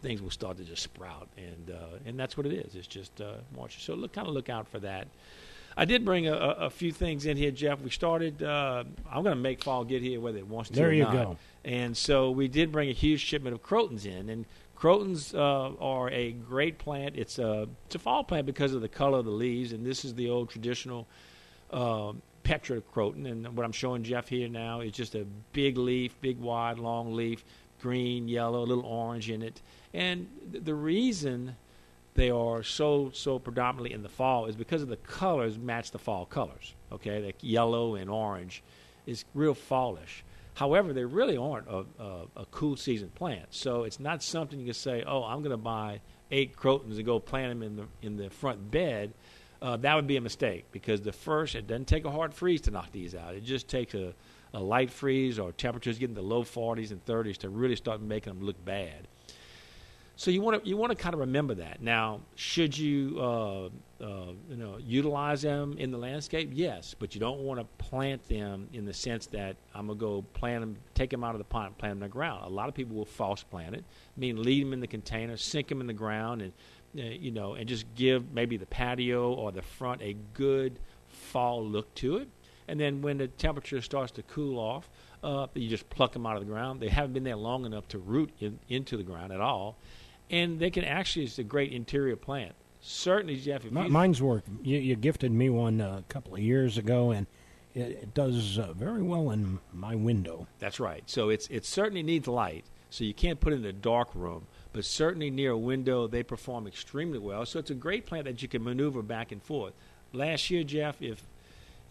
things 0.01 0.21
will 0.21 0.29
start 0.29 0.57
to 0.57 0.63
just 0.63 0.81
sprout, 0.81 1.27
and 1.37 1.71
uh, 1.71 1.97
and 2.05 2.19
that's 2.19 2.37
what 2.37 2.45
it 2.45 2.53
is. 2.53 2.75
It's 2.75 2.87
just 2.87 3.21
uh, 3.21 3.35
moisture. 3.55 3.81
So 3.81 3.93
look, 3.95 4.13
kind 4.13 4.27
of 4.27 4.33
look 4.33 4.49
out 4.49 4.67
for 4.67 4.79
that. 4.79 5.07
I 5.77 5.85
did 5.85 6.03
bring 6.03 6.27
a, 6.27 6.33
a 6.33 6.69
few 6.69 6.91
things 6.91 7.25
in 7.25 7.37
here, 7.37 7.51
Jeff. 7.51 7.79
We 7.81 7.89
started. 7.89 8.41
Uh, 8.43 8.83
I'm 9.09 9.23
going 9.23 9.35
to 9.35 9.41
make 9.41 9.63
fall 9.63 9.83
get 9.83 10.01
here 10.01 10.19
whether 10.19 10.37
it 10.37 10.47
wants 10.47 10.69
to. 10.69 10.75
There 10.75 10.91
you 10.91 11.03
not. 11.03 11.13
go. 11.13 11.37
And 11.63 11.95
so 11.95 12.31
we 12.31 12.47
did 12.47 12.71
bring 12.71 12.89
a 12.89 12.93
huge 12.93 13.21
shipment 13.21 13.53
of 13.53 13.63
crotons 13.63 14.05
in, 14.05 14.29
and 14.29 14.45
crotons 14.77 15.33
uh, 15.33 15.75
are 15.79 16.09
a 16.09 16.31
great 16.31 16.79
plant. 16.79 17.15
It's 17.15 17.39
a 17.39 17.67
it's 17.85 17.95
a 17.95 17.99
fall 17.99 18.23
plant 18.23 18.45
because 18.45 18.73
of 18.73 18.81
the 18.81 18.89
color 18.89 19.19
of 19.19 19.25
the 19.25 19.31
leaves, 19.31 19.71
and 19.71 19.85
this 19.85 20.05
is 20.05 20.15
the 20.15 20.29
old 20.29 20.49
traditional 20.49 21.07
uh, 21.71 22.13
Petra 22.49 22.81
croton. 22.81 23.27
And 23.27 23.55
what 23.55 23.63
I'm 23.63 23.71
showing 23.71 24.01
Jeff 24.01 24.27
here 24.27 24.49
now 24.49 24.81
is 24.81 24.93
just 24.93 25.13
a 25.13 25.23
big 25.53 25.77
leaf, 25.77 26.19
big 26.19 26.39
wide, 26.39 26.79
long 26.79 27.13
leaf, 27.13 27.45
green, 27.79 28.27
yellow, 28.27 28.63
a 28.63 28.65
little 28.65 28.87
orange 28.87 29.29
in 29.29 29.43
it. 29.43 29.61
And 29.93 30.27
th- 30.51 30.63
the 30.63 30.73
reason 30.73 31.55
they 32.15 32.31
are 32.31 32.63
so 32.63 33.11
so 33.13 33.37
predominantly 33.37 33.93
in 33.93 34.01
the 34.01 34.09
fall 34.09 34.47
is 34.47 34.55
because 34.55 34.81
of 34.81 34.87
the 34.87 34.97
colors 34.97 35.59
match 35.59 35.91
the 35.91 35.99
fall 35.99 36.25
colors. 36.25 36.73
Okay, 36.91 37.23
like 37.23 37.35
yellow 37.41 37.93
and 37.93 38.09
orange 38.09 38.63
is 39.05 39.25
real 39.35 39.53
fallish. 39.53 40.23
However, 40.55 40.91
they 40.91 41.05
really 41.05 41.37
aren't 41.37 41.67
a, 41.67 41.85
a, 41.99 42.25
a, 42.35 42.45
cool 42.49 42.75
season 42.75 43.09
plant. 43.09 43.45
So 43.51 43.83
it's 43.83 43.99
not 43.99 44.23
something 44.23 44.59
you 44.59 44.65
can 44.65 44.73
say, 44.73 45.03
"Oh, 45.05 45.23
I'm 45.23 45.43
going 45.43 45.51
to 45.51 45.57
buy 45.57 46.01
eight 46.31 46.55
crotons 46.55 46.97
and 46.97 47.05
go 47.05 47.19
plant 47.19 47.51
them 47.51 47.61
in 47.61 47.75
the 47.75 47.85
in 48.01 48.17
the 48.17 48.31
front 48.31 48.71
bed." 48.71 49.13
Uh, 49.61 49.77
that 49.77 49.95
would 49.95 50.07
be 50.07 50.17
a 50.17 50.21
mistake 50.21 50.65
because 50.71 51.01
the 51.01 51.11
first 51.11 51.55
it 51.55 51.67
doesn't 51.67 51.87
take 51.87 52.05
a 52.05 52.11
hard 52.11 52.33
freeze 52.33 52.61
to 52.61 52.71
knock 52.71 52.91
these 52.91 53.15
out. 53.15 53.35
It 53.35 53.43
just 53.43 53.67
takes 53.67 53.93
a, 53.93 54.13
a 54.53 54.59
light 54.59 54.89
freeze 54.89 55.37
or 55.37 55.51
temperatures 55.51 55.99
getting 55.99 56.15
the 56.15 56.21
low 56.21 56.43
40s 56.43 56.91
and 56.91 57.03
30s 57.05 57.37
to 57.39 57.49
really 57.49 57.75
start 57.75 58.01
making 58.01 58.33
them 58.33 58.45
look 58.45 58.63
bad. 58.63 59.07
So 60.15 60.31
you 60.31 60.41
want 60.41 60.63
to 60.63 60.69
you 60.69 60.75
want 60.77 60.91
to 60.91 60.97
kind 60.97 61.13
of 61.13 61.19
remember 61.21 61.55
that. 61.55 61.81
Now, 61.81 62.21
should 62.35 62.77
you 62.77 63.19
uh, 63.19 63.69
uh, 64.01 64.31
you 64.49 64.55
know 64.55 64.77
utilize 64.79 65.41
them 65.41 65.75
in 65.77 65.91
the 65.91 65.97
landscape? 65.97 66.51
Yes, 66.53 66.95
but 66.97 67.13
you 67.13 67.19
don't 67.19 67.39
want 67.39 67.59
to 67.59 67.65
plant 67.83 68.27
them 68.27 68.67
in 68.73 68.85
the 68.85 68.93
sense 68.93 69.25
that 69.27 69.55
I'm 69.73 69.87
gonna 69.87 69.99
go 69.99 70.23
plant 70.33 70.61
them, 70.61 70.77
take 70.93 71.09
them 71.09 71.23
out 71.23 71.35
of 71.35 71.39
the 71.39 71.45
pot, 71.45 71.67
and 71.67 71.77
plant 71.77 71.91
them 71.91 72.03
in 72.03 72.09
the 72.09 72.13
ground. 72.13 72.45
A 72.45 72.49
lot 72.49 72.69
of 72.69 72.75
people 72.75 72.95
will 72.95 73.05
false 73.05 73.43
plant 73.43 73.75
it, 73.75 73.83
I 74.15 74.19
mean 74.19 74.41
leave 74.41 74.65
them 74.65 74.73
in 74.73 74.79
the 74.79 74.87
container, 74.87 75.37
sink 75.37 75.67
them 75.67 75.81
in 75.81 75.87
the 75.87 75.93
ground, 75.93 76.41
and 76.41 76.53
uh, 76.97 77.03
you 77.03 77.31
know, 77.31 77.53
and 77.53 77.67
just 77.67 77.85
give 77.95 78.31
maybe 78.33 78.57
the 78.57 78.65
patio 78.65 79.33
or 79.33 79.51
the 79.51 79.61
front 79.61 80.01
a 80.01 80.15
good 80.33 80.79
fall 81.07 81.63
look 81.63 81.93
to 81.95 82.17
it. 82.17 82.27
And 82.67 82.79
then 82.79 83.01
when 83.01 83.17
the 83.17 83.27
temperature 83.27 83.81
starts 83.81 84.11
to 84.13 84.23
cool 84.23 84.59
off, 84.59 84.89
uh, 85.23 85.47
you 85.53 85.67
just 85.67 85.89
pluck 85.89 86.13
them 86.13 86.25
out 86.25 86.35
of 86.35 86.41
the 86.41 86.51
ground. 86.51 86.79
They 86.79 86.87
haven't 86.87 87.13
been 87.13 87.23
there 87.23 87.35
long 87.35 87.65
enough 87.65 87.87
to 87.89 87.97
root 87.97 88.31
in, 88.39 88.59
into 88.69 88.95
the 88.95 89.03
ground 89.03 89.33
at 89.33 89.41
all, 89.41 89.77
and 90.29 90.59
they 90.59 90.69
can 90.69 90.83
actually 90.85 91.25
it's 91.25 91.39
a 91.39 91.43
great 91.43 91.71
interior 91.71 92.15
plant. 92.15 92.53
Certainly, 92.81 93.37
Jeff. 93.37 93.65
If 93.65 93.75
M- 93.75 93.91
mine's 93.91 94.21
work. 94.21 94.43
You, 94.61 94.77
you, 94.77 94.95
gifted 94.95 95.31
me 95.31 95.49
one 95.49 95.81
a 95.81 96.03
couple 96.07 96.33
of 96.33 96.39
years 96.39 96.77
ago, 96.77 97.11
and 97.11 97.27
it, 97.73 97.81
it 97.81 98.13
does 98.13 98.57
uh, 98.57 98.73
very 98.73 99.01
well 99.01 99.31
in 99.31 99.59
my 99.73 99.95
window. 99.95 100.47
That's 100.59 100.79
right. 100.79 101.03
So 101.05 101.29
it's 101.29 101.47
it 101.47 101.65
certainly 101.65 102.03
needs 102.03 102.27
light. 102.27 102.65
So 102.89 103.03
you 103.03 103.13
can't 103.13 103.39
put 103.39 103.53
it 103.53 103.57
in 103.57 103.65
a 103.65 103.73
dark 103.73 104.09
room 104.15 104.47
but 104.71 104.85
certainly 104.85 105.29
near 105.29 105.51
a 105.51 105.57
window, 105.57 106.07
they 106.07 106.23
perform 106.23 106.67
extremely 106.67 107.19
well. 107.19 107.45
So 107.45 107.59
it's 107.59 107.71
a 107.71 107.75
great 107.75 108.05
plant 108.05 108.25
that 108.25 108.41
you 108.41 108.47
can 108.47 108.63
maneuver 108.63 109.01
back 109.01 109.31
and 109.31 109.41
forth. 109.41 109.73
Last 110.13 110.49
year, 110.49 110.63
Jeff, 110.63 111.01
if 111.01 111.23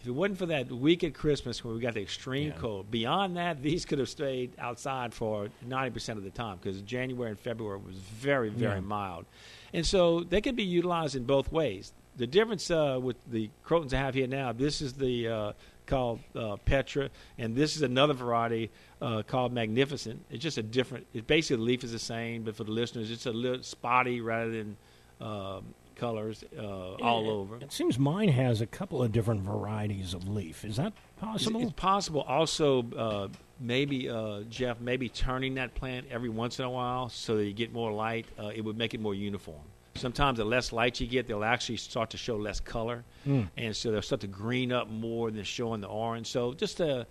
if 0.01 0.07
it 0.07 0.11
wasn't 0.13 0.39
for 0.39 0.47
that 0.47 0.71
week 0.71 1.03
at 1.03 1.15
Christmas 1.15 1.65
when 1.65 1.75
we 1.75 1.81
got 1.81 1.95
the 1.95 2.03
extreme 2.03 2.49
yeah. 2.49 2.59
cold, 2.59 2.91
beyond 2.91 3.37
that, 3.37 3.63
these 3.63 3.85
could 3.85 3.99
have 3.99 4.09
stayed 4.09 4.53
outside 4.59 5.13
for 5.13 5.49
90% 5.67 6.11
of 6.11 6.25
the 6.25 6.31
time 6.31 6.59
because 6.63 6.81
January 6.83 7.31
and 7.31 7.39
February 7.39 7.79
was 7.79 7.97
very, 7.97 8.49
very 8.49 8.77
yeah. 8.77 8.81
mild. 8.81 9.27
And 9.73 9.85
so 9.85 10.21
they 10.21 10.41
can 10.41 10.55
be 10.55 10.63
utilized 10.63 11.17
in 11.17 11.25
both 11.25 11.51
ways. 11.51 11.93
The 12.17 12.27
difference 12.27 12.71
uh, 12.71 12.99
with 13.01 13.17
the 13.31 13.51
crotons 13.65 13.93
I 13.93 13.99
have 13.99 14.15
here 14.15 14.27
now, 14.27 14.53
this 14.53 14.81
is 14.81 14.93
the 14.93 15.29
uh, 15.29 15.53
called 15.87 16.21
uh, 16.35 16.57
Petra, 16.65 17.11
and 17.39 17.57
this 17.57 17.75
is 17.75 17.83
another 17.83 18.15
variety 18.15 18.71
uh, 19.01 19.23
called 19.23 19.53
Magnificent. 19.53 20.25
It's 20.31 20.43
just 20.43 20.59
a 20.59 20.63
different. 20.63 21.07
It 21.15 21.27
basically 21.27 21.57
the 21.57 21.63
leaf 21.63 21.85
is 21.85 21.93
the 21.93 21.99
same, 21.99 22.43
but 22.43 22.57
for 22.57 22.65
the 22.65 22.73
listeners, 22.73 23.11
it's 23.11 23.27
a 23.27 23.33
little 23.33 23.63
spotty 23.63 24.21
rather 24.21 24.51
than 24.51 24.77
um, 25.21 25.75
colors 25.99 26.45
uh, 26.57 26.95
all 26.95 27.29
over. 27.29 27.57
It 27.57 27.73
seems 27.73 27.99
mine 27.99 28.29
has 28.29 28.61
a 28.61 28.67
couple 28.67 29.03
of 29.03 29.13
different 29.13 29.43
varieties 29.43 30.15
of 30.15 30.29
leaf. 30.29 30.65
Is 30.65 30.77
that 30.77 30.93
possible? 31.21 31.61
It's, 31.61 31.71
it's 31.71 31.81
possible. 31.81 32.23
Also, 32.23 32.85
uh, 32.97 33.29
maybe 33.61 34.09
uh, 34.09 34.43
Jeff, 34.49 34.81
maybe 34.81 35.09
turning 35.09 35.55
that 35.55 35.75
plant 35.75 36.07
every 36.11 36.29
once 36.29 36.59
in 36.59 36.65
a 36.65 36.71
while 36.71 37.09
so 37.09 37.37
that 37.37 37.45
you 37.45 37.53
get 37.53 37.73
more 37.73 37.93
light. 37.93 38.27
Uh, 38.39 38.51
it 38.55 38.63
would 38.63 38.79
make 38.79 38.95
it 38.95 39.01
more 39.01 39.15
uniform. 39.15 39.61
Sometimes 39.97 40.39
the 40.39 40.45
less 40.45 40.73
light 40.73 41.01
you 41.01 41.09
get, 41.09 41.27
they'll 41.27 41.43
actually 41.43 41.77
start 41.77 42.11
to 42.11 42.17
show 42.17 42.37
less 42.37 42.61
color, 42.61 43.05
mm. 43.27 43.49
and 43.57 43.75
so 43.75 43.91
they'll 43.91 44.01
start 44.01 44.21
to 44.21 44.29
green 44.29 44.71
up 44.71 44.89
more 44.89 45.31
than 45.33 45.43
showing 45.43 45.81
the 45.81 45.89
orange. 45.89 46.29
So 46.29 46.55
just 46.55 46.79
a, 46.79 47.05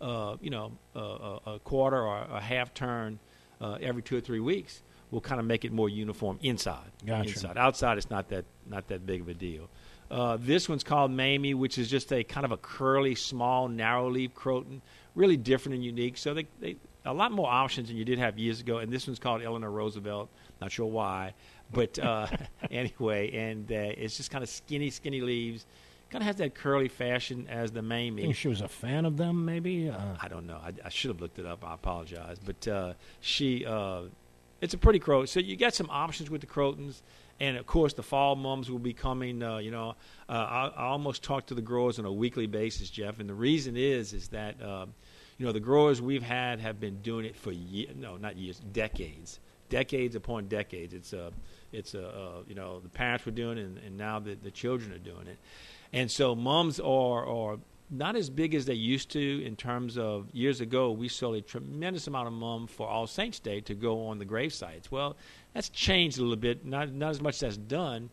uh, 0.00 0.36
you 0.40 0.48
know, 0.48 0.72
a, 0.94 1.38
a, 1.46 1.58
quarter 1.62 1.98
or 1.98 2.16
a 2.16 2.40
half 2.40 2.72
turn 2.72 3.18
uh, 3.60 3.76
every 3.82 4.00
two 4.00 4.16
or 4.16 4.22
three 4.22 4.40
weeks 4.40 4.82
will 5.10 5.20
kind 5.20 5.40
of 5.40 5.46
make 5.46 5.64
it 5.64 5.72
more 5.72 5.88
uniform 5.88 6.38
inside. 6.42 6.90
Gotcha. 7.04 7.30
Inside, 7.30 7.56
outside, 7.56 7.98
it's 7.98 8.10
not 8.10 8.28
that 8.28 8.44
not 8.68 8.88
that 8.88 9.06
big 9.06 9.20
of 9.20 9.28
a 9.28 9.34
deal. 9.34 9.68
Uh, 10.10 10.36
this 10.40 10.68
one's 10.68 10.82
called 10.82 11.10
Mamie, 11.12 11.54
which 11.54 11.78
is 11.78 11.88
just 11.88 12.12
a 12.12 12.24
kind 12.24 12.44
of 12.44 12.50
a 12.50 12.56
curly, 12.56 13.14
small, 13.14 13.68
narrow 13.68 14.10
leaf 14.10 14.34
croton, 14.34 14.82
really 15.14 15.36
different 15.36 15.76
and 15.76 15.84
unique. 15.84 16.16
So 16.16 16.34
they, 16.34 16.46
they 16.58 16.76
a 17.04 17.12
lot 17.12 17.32
more 17.32 17.48
options 17.48 17.88
than 17.88 17.96
you 17.96 18.04
did 18.04 18.18
have 18.18 18.38
years 18.38 18.60
ago. 18.60 18.78
And 18.78 18.92
this 18.92 19.06
one's 19.06 19.18
called 19.18 19.42
Eleanor 19.42 19.70
Roosevelt. 19.70 20.28
Not 20.60 20.72
sure 20.72 20.86
why, 20.86 21.34
but 21.72 21.98
uh, 21.98 22.26
anyway, 22.70 23.30
and 23.32 23.70
uh, 23.70 23.74
it's 23.74 24.16
just 24.16 24.30
kind 24.30 24.42
of 24.42 24.50
skinny, 24.50 24.90
skinny 24.90 25.20
leaves. 25.20 25.64
Kind 26.10 26.22
of 26.22 26.26
has 26.26 26.36
that 26.36 26.56
curly 26.56 26.88
fashion 26.88 27.46
as 27.48 27.70
the 27.70 27.82
Mamie. 27.82 28.22
I 28.22 28.24
think 28.26 28.36
she 28.36 28.48
was 28.48 28.62
a 28.62 28.68
fan 28.68 29.04
of 29.04 29.16
them, 29.16 29.44
maybe. 29.44 29.88
Uh, 29.90 30.16
I 30.20 30.26
don't 30.26 30.44
know. 30.44 30.56
I, 30.56 30.72
I, 30.84 30.88
should 30.88 31.10
have 31.10 31.20
looked 31.20 31.38
it 31.38 31.46
up. 31.46 31.64
I 31.64 31.74
apologize, 31.74 32.38
but 32.44 32.66
uh, 32.66 32.94
she. 33.20 33.64
Uh, 34.60 34.64
it's 34.64 34.74
a 34.74 34.78
pretty 34.78 34.98
croton. 34.98 35.26
So 35.26 35.40
you 35.40 35.56
got 35.56 35.74
some 35.74 35.88
options 35.90 36.30
with 36.30 36.40
the 36.40 36.46
crotons, 36.46 37.02
and 37.38 37.56
of 37.56 37.66
course 37.66 37.94
the 37.94 38.02
fall 38.02 38.36
mums 38.36 38.70
will 38.70 38.78
be 38.78 38.92
coming. 38.92 39.42
Uh, 39.42 39.58
you 39.58 39.70
know, 39.70 39.94
I, 40.28 40.72
I, 40.76 40.84
almost 40.84 41.22
talk 41.22 41.46
to 41.46 41.54
the 41.54 41.62
growers 41.62 41.98
on 41.98 42.04
a 42.04 42.12
weekly 42.12 42.46
basis, 42.46 42.90
Jeff, 42.90 43.20
and 43.20 43.28
the 43.28 43.34
reason 43.34 43.76
is 43.76 44.12
is 44.12 44.28
that 44.28 44.56
you 45.38 45.46
know 45.46 45.52
the 45.52 45.60
growers 45.60 46.02
we've 46.02 46.22
had 46.22 46.60
have 46.60 46.78
been 46.78 47.00
doing 47.02 47.24
it 47.24 47.36
for 47.36 47.52
years. 47.52 47.94
No, 47.96 48.16
not 48.16 48.36
years, 48.36 48.60
decades 48.72 49.40
decades 49.70 50.16
upon 50.16 50.48
decades. 50.48 50.92
It's 50.92 51.14
a, 51.14 51.32
it's 51.72 51.94
a, 51.94 52.08
uh, 52.08 52.42
you 52.46 52.54
know, 52.54 52.80
the 52.80 52.90
parents 52.90 53.24
were 53.24 53.32
doing 53.32 53.56
it, 53.56 53.62
and, 53.62 53.78
and 53.78 53.96
now 53.96 54.18
the, 54.18 54.34
the 54.34 54.50
children 54.50 54.92
are 54.92 54.98
doing 54.98 55.26
it. 55.26 55.38
And 55.92 56.10
so 56.10 56.34
mums 56.34 56.78
are, 56.78 57.26
are 57.26 57.58
not 57.90 58.14
as 58.16 58.30
big 58.30 58.54
as 58.54 58.66
they 58.66 58.74
used 58.74 59.10
to 59.10 59.44
in 59.44 59.56
terms 59.56 59.98
of 59.98 60.28
years 60.32 60.60
ago. 60.60 60.92
We 60.92 61.08
sold 61.08 61.36
a 61.36 61.40
tremendous 61.40 62.06
amount 62.06 62.28
of 62.28 62.32
mum 62.32 62.66
for 62.66 62.86
All 62.86 63.06
Saints 63.06 63.40
Day 63.40 63.60
to 63.62 63.74
go 63.74 64.06
on 64.06 64.18
the 64.18 64.24
grave 64.24 64.52
sites. 64.52 64.90
Well, 64.90 65.16
that's 65.54 65.68
changed 65.68 66.18
a 66.18 66.22
little 66.22 66.36
bit. 66.36 66.64
Not 66.64 66.92
not 66.92 67.10
as 67.10 67.20
much 67.20 67.42
as 67.42 67.56
done. 67.56 68.10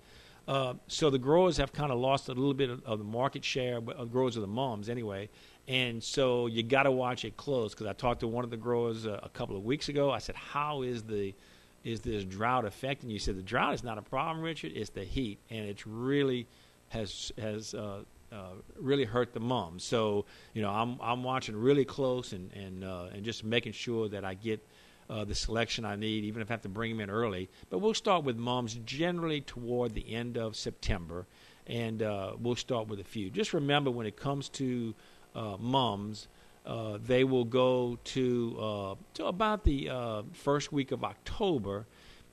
Uh, 0.48 0.76
so 0.88 1.10
the 1.10 1.20
growers 1.20 1.58
have 1.58 1.74
kind 1.74 1.92
of 1.92 2.00
lost 2.00 2.30
a 2.30 2.34
little 2.34 2.54
bit 2.54 2.70
of, 2.70 2.82
of 2.86 3.00
the 3.00 3.06
market 3.06 3.44
share, 3.44 3.82
but 3.82 4.00
uh, 4.00 4.06
growers 4.06 4.38
of 4.38 4.42
the 4.42 4.48
mums 4.48 4.88
anyway. 4.88 5.30
And 5.68 6.02
so 6.02 6.48
you 6.48 6.64
got 6.64 6.84
to 6.84 6.92
watch 6.92 7.26
it 7.26 7.36
close 7.36 7.74
because 7.74 7.88
I 7.88 7.94
talked 7.94 8.22
to 8.22 8.28
one 8.28 8.46
of 8.46 8.50
the 8.50 8.58
growers 8.58 9.06
uh, 9.06 9.20
a 9.22 9.30
couple 9.30 9.58
of 9.58 9.66
weeks 9.66 9.90
ago. 9.90 10.10
I 10.10 10.20
said, 10.20 10.36
"How 10.36 10.82
is 10.82 11.04
the 11.04 11.36
is 11.84 12.02
this 12.02 12.24
drought 12.24 12.66
affecting 12.66 13.10
you?" 13.10 13.20
Said, 13.20 13.38
"The 13.38 13.44
drought 13.44 13.74
is 13.74 13.84
not 13.84 13.98
a 13.98 14.02
problem, 14.02 14.44
Richard. 14.44 14.72
It's 14.74 14.90
the 14.90 15.04
heat, 15.04 15.40
and 15.50 15.68
it's 15.68 15.86
really 15.86 16.48
has 16.90 17.32
has 17.38 17.74
uh, 17.74 18.04
uh, 18.32 18.56
really 18.78 19.06
hurt 19.06 19.34
the 19.34 19.40
mums. 19.40 19.84
So 19.84 20.26
you 20.54 20.62
know, 20.62 20.70
I'm 20.70 21.00
I'm 21.02 21.24
watching 21.24 21.56
really 21.56 21.86
close 21.86 22.34
and 22.34 22.52
and 22.54 22.84
uh, 22.84 23.08
and 23.14 23.24
just 23.24 23.44
making 23.44 23.72
sure 23.72 24.10
that 24.10 24.26
I 24.26 24.34
get 24.34 24.66
uh, 25.10 25.24
the 25.24 25.36
selection 25.36 25.86
I 25.86 25.96
need, 25.96 26.26
even 26.26 26.42
if 26.42 26.52
I 26.52 26.54
have 26.54 26.62
to 26.64 26.70
bring 26.70 26.92
them 26.92 27.00
in 27.00 27.10
early. 27.10 27.50
But 27.70 27.80
we'll 27.80 27.94
start 27.94 28.24
with 28.24 28.38
mums 28.38 28.78
generally 28.86 29.42
toward 29.42 29.94
the 29.94 30.14
end 30.14 30.38
of 30.38 30.56
September, 30.56 31.26
and 31.66 32.04
uh, 32.04 32.34
we'll 32.40 32.58
start 32.58 32.88
with 32.88 33.00
a 33.00 33.06
few. 33.06 33.30
Just 33.30 33.54
remember 33.54 33.92
when 33.92 34.06
it 34.06 34.18
comes 34.18 34.50
to 34.50 34.94
uh, 35.36 35.56
mums. 35.58 36.28
Uh, 36.66 36.98
they 37.02 37.24
will 37.24 37.46
go 37.46 37.98
to 38.04 38.98
to 39.14 39.26
about 39.26 39.64
the 39.64 40.26
first 40.34 40.74
week 40.74 40.92
of 40.92 41.02
October, 41.06 41.86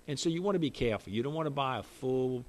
and 0.09 0.19
so 0.19 0.29
you 0.29 0.43
want 0.43 0.57
to 0.57 0.61
be 0.61 0.71
careful. 0.71 1.13
You 1.13 1.23
don't 1.23 1.35
want 1.35 1.47
to 1.47 1.53
buy 1.53 1.79
a 1.79 1.85
full, 1.85 2.45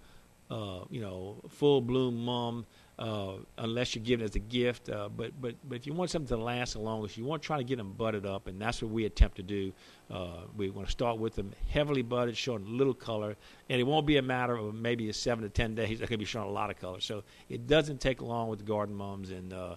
you 0.49 0.99
know, 0.99 1.43
full 1.47 1.81
bloom 1.81 2.25
mum 2.25 2.65
uh, 2.97 3.33
unless 3.57 3.95
you 3.95 4.01
give 4.01 4.21
it 4.21 4.23
as 4.23 4.35
a 4.35 4.39
gift. 4.39 4.89
Uh, 4.89 5.09
but 5.09 5.31
but 5.41 5.55
but 5.67 5.75
if 5.75 5.85
you 5.85 5.93
want 5.93 6.09
something 6.09 6.37
to 6.37 6.41
last 6.41 6.73
the 6.73 6.79
longest, 6.79 7.17
you 7.17 7.25
want 7.25 7.41
to 7.41 7.45
try 7.45 7.57
to 7.57 7.63
get 7.63 7.77
them 7.77 7.93
budded 7.93 8.25
up, 8.25 8.47
and 8.47 8.59
that's 8.59 8.81
what 8.81 8.91
we 8.91 9.05
attempt 9.05 9.37
to 9.37 9.43
do. 9.43 9.73
Uh, 10.09 10.41
we 10.55 10.69
want 10.69 10.87
to 10.87 10.91
start 10.91 11.17
with 11.17 11.35
them 11.35 11.51
heavily 11.69 12.01
budded, 12.01 12.37
showing 12.37 12.77
little 12.77 12.93
color, 12.93 13.35
and 13.69 13.79
it 13.79 13.83
won't 13.83 14.05
be 14.05 14.17
a 14.17 14.21
matter 14.21 14.55
of 14.55 14.73
maybe 14.73 15.09
a 15.09 15.13
seven 15.13 15.43
to 15.43 15.49
ten 15.49 15.75
days. 15.75 15.99
They're 15.99 16.07
going 16.07 16.17
to 16.17 16.17
be 16.17 16.25
showing 16.25 16.47
a 16.47 16.51
lot 16.51 16.69
of 16.69 16.79
color, 16.79 16.99
so 16.99 17.23
it 17.49 17.67
doesn't 17.67 17.99
take 17.99 18.21
long 18.21 18.49
with 18.49 18.59
the 18.59 18.65
garden 18.65 18.95
mums 18.95 19.31
and. 19.31 19.53
Uh, 19.53 19.75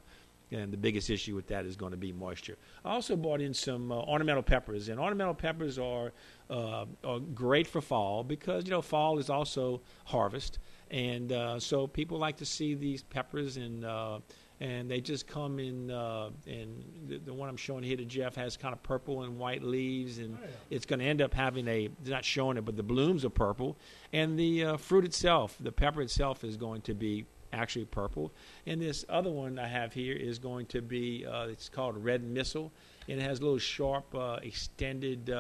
and 0.51 0.73
the 0.73 0.77
biggest 0.79 1.11
issue 1.11 1.35
with 1.35 1.47
that 1.49 1.67
is 1.67 1.77
going 1.77 1.91
to 1.91 1.99
be 1.99 2.13
moisture. 2.13 2.57
I 2.85 2.93
also 2.93 3.17
bought 3.17 3.41
in 3.41 3.53
some 3.53 3.93
uh, 3.93 3.97
ornamental 3.97 4.43
peppers, 4.43 4.89
and 4.89 4.99
ornamental 4.99 5.35
peppers 5.35 5.79
are, 5.79 6.13
uh, 6.49 6.87
are 7.05 7.21
great 7.21 7.67
for 7.67 7.81
fall 7.81 8.25
because 8.25 8.65
you 8.65 8.71
know 8.71 8.81
fall 8.81 9.19
is 9.19 9.29
also 9.29 9.83
harvest, 10.07 10.59
and 10.91 11.33
uh, 11.33 11.61
so 11.61 11.87
people 11.87 12.19
like 12.19 12.39
to 12.39 12.47
see 12.47 12.75
these 12.75 13.03
peppers 13.03 13.57
and 13.57 13.85
uh, 13.85 14.19
and 14.61 14.91
they 14.91 15.01
just 15.01 15.27
come 15.27 15.59
in 15.59 15.91
uh, 15.91 16.31
and 16.47 16.85
the, 17.07 17.19
the, 17.19 17.33
one 17.33 17.49
I'm 17.49 17.57
showing 17.57 17.85
here 17.85 17.97
to 17.97 18.05
Jeff 18.05 18.35
has 18.35 18.57
kind 18.57 18.73
of 18.73 18.83
purple 18.83 19.23
and 19.23 19.39
white 19.39 19.63
leaves 19.63 20.19
and 20.19 20.37
oh, 20.37 20.45
yeah. 20.45 20.51
it's 20.71 20.85
going 20.85 20.99
to 20.99 21.05
end 21.05 21.23
up 21.23 21.33
having 21.33 21.69
a 21.69 21.89
not 22.07 22.25
showing 22.25 22.57
it 22.57 22.65
but 22.65 22.77
the 22.77 22.83
blooms 22.83 23.25
are 23.25 23.31
purple. 23.31 23.77
And 24.13 24.39
the 24.39 24.65
uh, 24.65 24.77
fruit 24.77 25.05
itself 25.05 25.57
the 25.61 25.73
pepper 25.73 26.03
itself 26.03 26.43
is 26.45 26.57
going 26.57 26.83
to 26.83 26.95
be 26.95 27.27
actually 27.53 27.87
purple. 27.87 28.33
And 28.67 28.83
this 28.83 29.05
other 29.09 29.31
one 29.31 29.59
I 29.59 29.69
have 29.69 29.93
here 29.93 30.17
is 30.17 30.39
going 30.39 30.67
to 30.67 30.83
be 30.83 31.25
uh, 31.25 31.47
it's 31.47 31.69
called 31.69 32.03
red 32.03 32.25
missile. 32.25 32.73
And 33.09 33.21
it 33.21 33.23
has 33.23 33.41
little 33.41 33.59
sharp 33.59 34.15
uh, 34.15 34.39
extended 34.43 35.31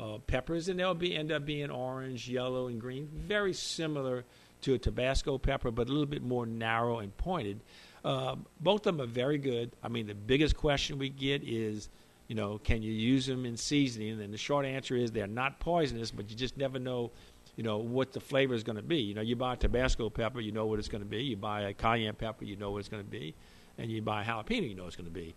uh, 0.00 0.18
peppers, 0.26 0.68
and 0.68 0.78
they'll 0.78 0.94
be 0.94 1.16
end 1.16 1.32
up 1.32 1.44
being 1.44 1.70
orange, 1.70 2.28
yellow, 2.28 2.68
and 2.68 2.80
green, 2.80 3.08
very 3.12 3.52
similar 3.52 4.24
to 4.62 4.74
a 4.74 4.78
Tabasco 4.78 5.38
pepper, 5.38 5.70
but 5.70 5.88
a 5.88 5.90
little 5.90 6.06
bit 6.06 6.22
more 6.22 6.46
narrow 6.46 6.98
and 6.98 7.16
pointed. 7.16 7.60
Uh, 8.04 8.36
both 8.60 8.86
of 8.86 8.96
them 8.96 9.00
are 9.00 9.10
very 9.10 9.38
good. 9.38 9.72
I 9.82 9.88
mean, 9.88 10.06
the 10.06 10.14
biggest 10.14 10.56
question 10.56 10.98
we 10.98 11.10
get 11.10 11.42
is, 11.44 11.88
you 12.28 12.34
know, 12.34 12.58
can 12.58 12.82
you 12.82 12.92
use 12.92 13.26
them 13.26 13.44
in 13.44 13.56
seasoning? 13.56 14.20
And 14.20 14.32
the 14.32 14.38
short 14.38 14.64
answer 14.64 14.96
is 14.96 15.10
they're 15.10 15.26
not 15.26 15.58
poisonous, 15.60 16.10
but 16.10 16.30
you 16.30 16.36
just 16.36 16.56
never 16.56 16.78
know, 16.78 17.10
you 17.56 17.64
know, 17.64 17.78
what 17.78 18.12
the 18.12 18.20
flavor 18.20 18.54
is 18.54 18.62
going 18.62 18.76
to 18.76 18.82
be. 18.82 18.98
You 18.98 19.14
know, 19.14 19.20
you 19.20 19.36
buy 19.36 19.54
a 19.54 19.56
Tabasco 19.56 20.08
pepper, 20.08 20.40
you 20.40 20.52
know 20.52 20.66
what 20.66 20.78
it's 20.78 20.88
going 20.88 21.02
to 21.02 21.08
be. 21.08 21.22
You 21.22 21.36
buy 21.36 21.62
a 21.62 21.74
cayenne 21.74 22.14
pepper, 22.14 22.44
you 22.44 22.56
know 22.56 22.70
what 22.70 22.78
it's 22.78 22.88
going 22.88 23.02
to 23.02 23.10
be, 23.10 23.34
and 23.78 23.90
you 23.90 24.00
buy 24.00 24.22
a 24.22 24.24
jalapeno, 24.24 24.68
you 24.68 24.74
know 24.74 24.84
what 24.84 24.88
it's 24.88 24.96
going 24.96 25.12
to 25.12 25.14
be. 25.14 25.34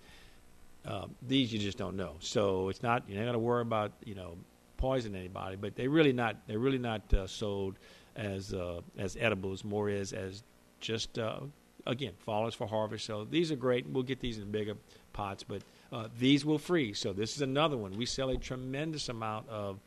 Uh, 0.85 1.07
these 1.21 1.51
you 1.51 1.59
just 1.59 1.77
don't 1.77 1.95
know. 1.95 2.15
So 2.19 2.69
it's 2.69 2.83
not 2.83 3.03
you're 3.07 3.17
not 3.17 3.23
going 3.23 3.33
to 3.33 3.39
worry 3.39 3.61
about 3.61 3.93
you 4.03 4.15
know 4.15 4.35
poison 4.77 5.15
anybody, 5.15 5.55
but 5.55 5.75
they're 5.75 5.89
really 5.89 6.11
not 6.11 6.35
they're 6.45 6.59
really 6.59 6.77
not 6.77 7.13
uh, 7.13 7.25
sold 7.25 7.79
as 8.15 8.53
uh, 8.53 8.81
as 8.97 9.17
edibles, 9.19 9.63
more 9.63 9.89
as 9.89 10.13
as 10.13 10.43
just 10.79 11.17
uh, 11.17 11.39
again 11.85 12.13
fallers 12.27 12.53
for 12.53 12.67
harvest. 12.67 13.05
So 13.05 13.25
these 13.25 13.51
are 13.51 13.55
great. 13.55 13.87
We'll 13.87 14.03
get 14.03 14.19
these 14.19 14.37
in 14.37 14.51
bigger 14.51 14.75
pots, 15.13 15.43
but 15.43 15.61
uh, 15.91 16.07
these 16.19 16.45
will 16.45 16.59
freeze. 16.59 16.99
So 16.99 17.13
this 17.13 17.35
is 17.35 17.41
another 17.41 17.77
one. 17.77 17.97
We 17.97 18.05
sell 18.05 18.29
a 18.29 18.37
tremendous 18.37 19.09
amount 19.09 19.49
of 19.49 19.79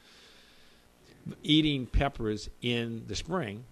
eating 1.43 1.87
peppers 1.87 2.49
in 2.63 3.05
the 3.07 3.17
spring, 3.17 3.65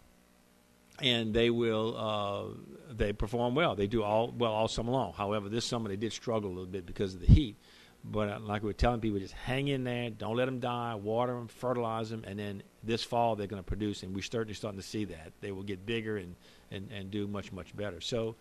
and 1.00 1.34
they 1.34 1.50
will 1.50 1.96
uh, 1.96 2.94
they 2.94 3.12
perform 3.12 3.54
well. 3.54 3.74
They 3.74 3.86
do 3.86 4.02
all 4.02 4.32
well 4.36 4.52
all 4.52 4.68
summer 4.68 4.92
long. 4.92 5.12
However, 5.12 5.48
this 5.48 5.64
summer 5.64 5.88
they 5.88 5.96
did 5.96 6.12
struggle 6.12 6.50
a 6.50 6.54
little 6.54 6.66
bit 6.66 6.86
because 6.86 7.14
of 7.14 7.20
the 7.20 7.26
heat. 7.26 7.56
But 8.04 8.28
uh, 8.28 8.38
like 8.40 8.62
we 8.62 8.70
are 8.70 8.74
telling 8.74 9.00
people, 9.00 9.18
just 9.18 9.32
hang 9.32 9.68
in 9.68 9.84
there. 9.84 10.10
Don't 10.10 10.36
let 10.36 10.44
them 10.44 10.60
die. 10.60 10.94
Water 10.94 11.32
them, 11.34 11.48
fertilize 11.48 12.10
them, 12.10 12.22
and 12.26 12.38
then 12.38 12.62
this 12.82 13.02
fall 13.02 13.34
they're 13.34 13.46
going 13.46 13.62
to 13.62 13.66
produce. 13.66 14.02
And 14.02 14.14
we're 14.14 14.22
certainly 14.22 14.54
starting 14.54 14.80
to 14.80 14.86
see 14.86 15.06
that 15.06 15.32
they 15.40 15.52
will 15.52 15.62
get 15.62 15.86
bigger 15.86 16.18
and 16.18 16.34
and, 16.70 16.90
and 16.92 17.10
do 17.10 17.26
much 17.26 17.50
much 17.52 17.74
better. 17.74 18.00
So 18.00 18.36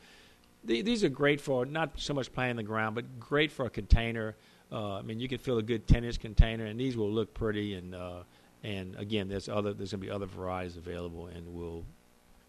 the, 0.65 0.81
these 0.81 1.03
are 1.03 1.09
great 1.09 1.39
for 1.39 1.65
not 1.65 1.91
so 1.95 2.13
much 2.13 2.33
playing 2.33 2.57
the 2.57 2.63
ground, 2.63 2.95
but 2.95 3.19
great 3.19 3.51
for 3.51 3.65
a 3.65 3.69
container. 3.69 4.35
Uh, 4.71 4.95
I 4.95 5.01
mean, 5.01 5.19
you 5.19 5.29
can 5.29 5.37
fill 5.37 5.59
a 5.59 5.63
good 5.63 5.87
ten 5.87 6.03
inch 6.03 6.19
container, 6.19 6.65
and 6.65 6.79
these 6.79 6.97
will 6.97 7.11
look 7.11 7.33
pretty. 7.33 7.75
And 7.75 7.95
uh, 7.95 8.23
and 8.63 8.95
again, 8.97 9.29
there's 9.29 9.47
other 9.47 9.73
there's 9.73 9.91
going 9.91 10.01
to 10.01 10.07
be 10.07 10.11
other 10.11 10.25
varieties 10.25 10.75
available, 10.75 11.27
and 11.27 11.53
we'll 11.53 11.85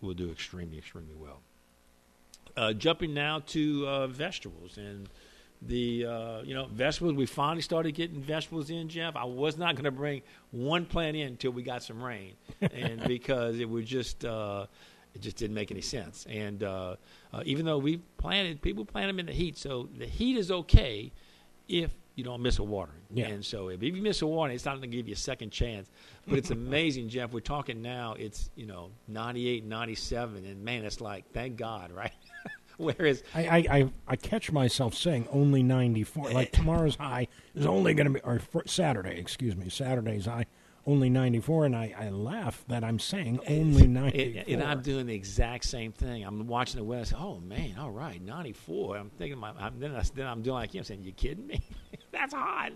we'll 0.00 0.14
do 0.14 0.31
extremely 0.31 0.79
extremely 0.79 1.14
well. 1.14 1.40
Uh, 2.57 2.72
jumping 2.72 3.14
now 3.14 3.40
to 3.46 3.87
uh, 3.87 4.07
vegetables 4.07 4.79
and 4.79 5.09
the 5.62 6.06
uh, 6.06 6.42
you 6.42 6.54
know 6.54 6.66
vegetables. 6.66 7.14
We 7.14 7.26
finally 7.26 7.62
started 7.62 7.92
getting 7.92 8.20
vegetables 8.20 8.70
in, 8.70 8.88
Jeff. 8.88 9.16
I 9.16 9.24
was 9.24 9.56
not 9.56 9.74
going 9.74 9.84
to 9.84 9.90
bring 9.90 10.22
one 10.50 10.86
plant 10.86 11.16
in 11.16 11.28
until 11.28 11.52
we 11.52 11.62
got 11.62 11.82
some 11.82 12.02
rain, 12.02 12.34
and 12.60 13.02
because 13.06 13.58
it 13.58 13.68
was 13.68 13.84
just 13.86 14.24
uh, 14.24 14.66
it 15.14 15.22
just 15.22 15.36
didn't 15.36 15.54
make 15.54 15.70
any 15.70 15.80
sense. 15.80 16.26
And 16.28 16.62
uh, 16.62 16.96
uh, 17.32 17.42
even 17.44 17.64
though 17.64 17.78
we 17.78 17.98
planted, 18.18 18.60
people 18.62 18.84
plant 18.84 19.08
them 19.08 19.18
in 19.18 19.26
the 19.26 19.32
heat, 19.32 19.56
so 19.56 19.88
the 19.96 20.06
heat 20.06 20.36
is 20.36 20.50
okay 20.50 21.12
if 21.68 21.90
you 22.14 22.24
don't 22.24 22.42
miss 22.42 22.58
a 22.58 22.62
watering. 22.62 23.00
Yeah. 23.12 23.28
And 23.28 23.44
so 23.44 23.68
if, 23.68 23.82
if 23.82 23.96
you 23.96 24.02
miss 24.02 24.22
a 24.22 24.26
watering, 24.26 24.54
it's 24.54 24.64
not 24.64 24.72
going 24.76 24.90
to 24.90 24.96
give 24.96 25.08
you 25.08 25.14
a 25.14 25.16
second 25.16 25.50
chance. 25.50 25.88
But 26.26 26.38
it's 26.38 26.50
amazing, 26.52 27.08
Jeff. 27.08 27.32
We're 27.32 27.40
talking 27.40 27.82
now. 27.82 28.14
It's 28.18 28.50
you 28.54 28.66
know 28.66 28.90
98, 29.08 29.64
97, 29.64 30.44
and 30.44 30.64
man, 30.64 30.84
it's 30.84 31.00
like 31.00 31.24
thank 31.32 31.56
God, 31.56 31.90
right? 31.92 32.12
Whereas 32.78 33.22
I, 33.34 33.46
I, 33.46 33.56
I, 33.56 33.90
I, 34.08 34.16
catch 34.16 34.50
myself 34.50 34.94
saying 34.94 35.28
only 35.30 35.62
94. 35.62 36.30
Like 36.30 36.50
tomorrow's 36.50 36.96
high 36.96 37.28
is 37.54 37.66
only 37.66 37.94
going 37.94 38.06
to 38.06 38.12
be, 38.14 38.20
or 38.20 38.40
Saturday, 38.66 39.16
excuse 39.18 39.54
me, 39.54 39.68
Saturday's 39.68 40.26
high 40.26 40.46
only 40.87 41.08
94, 41.08 41.66
and 41.66 41.76
I, 41.76 41.94
I 41.98 42.08
laugh 42.10 42.64
that 42.68 42.84
I'm 42.84 42.98
saying 42.98 43.40
only 43.48 43.87
94. 43.87 44.44
And 44.48 44.62
I'm 44.62 44.82
doing 44.82 45.06
the 45.06 45.14
exact 45.14 45.64
same 45.64 45.92
thing. 45.92 46.24
I'm 46.24 46.46
watching 46.46 46.78
the 46.78 46.84
weather. 46.84 47.16
Oh 47.18 47.40
man, 47.40 47.76
all 47.78 47.90
right, 47.90 48.20
94. 48.20 48.98
I'm 48.98 49.10
thinking, 49.10 49.38
my, 49.38 49.52
I'm, 49.58 49.78
then, 49.78 49.94
I, 49.94 50.02
then 50.14 50.26
I'm 50.26 50.42
doing 50.42 50.54
like 50.54 50.74
you. 50.74 50.80
I'm 50.80 50.84
saying, 50.84 51.04
you 51.04 51.12
kidding 51.12 51.46
me? 51.46 51.62
That's 52.12 52.34
hot. 52.34 52.72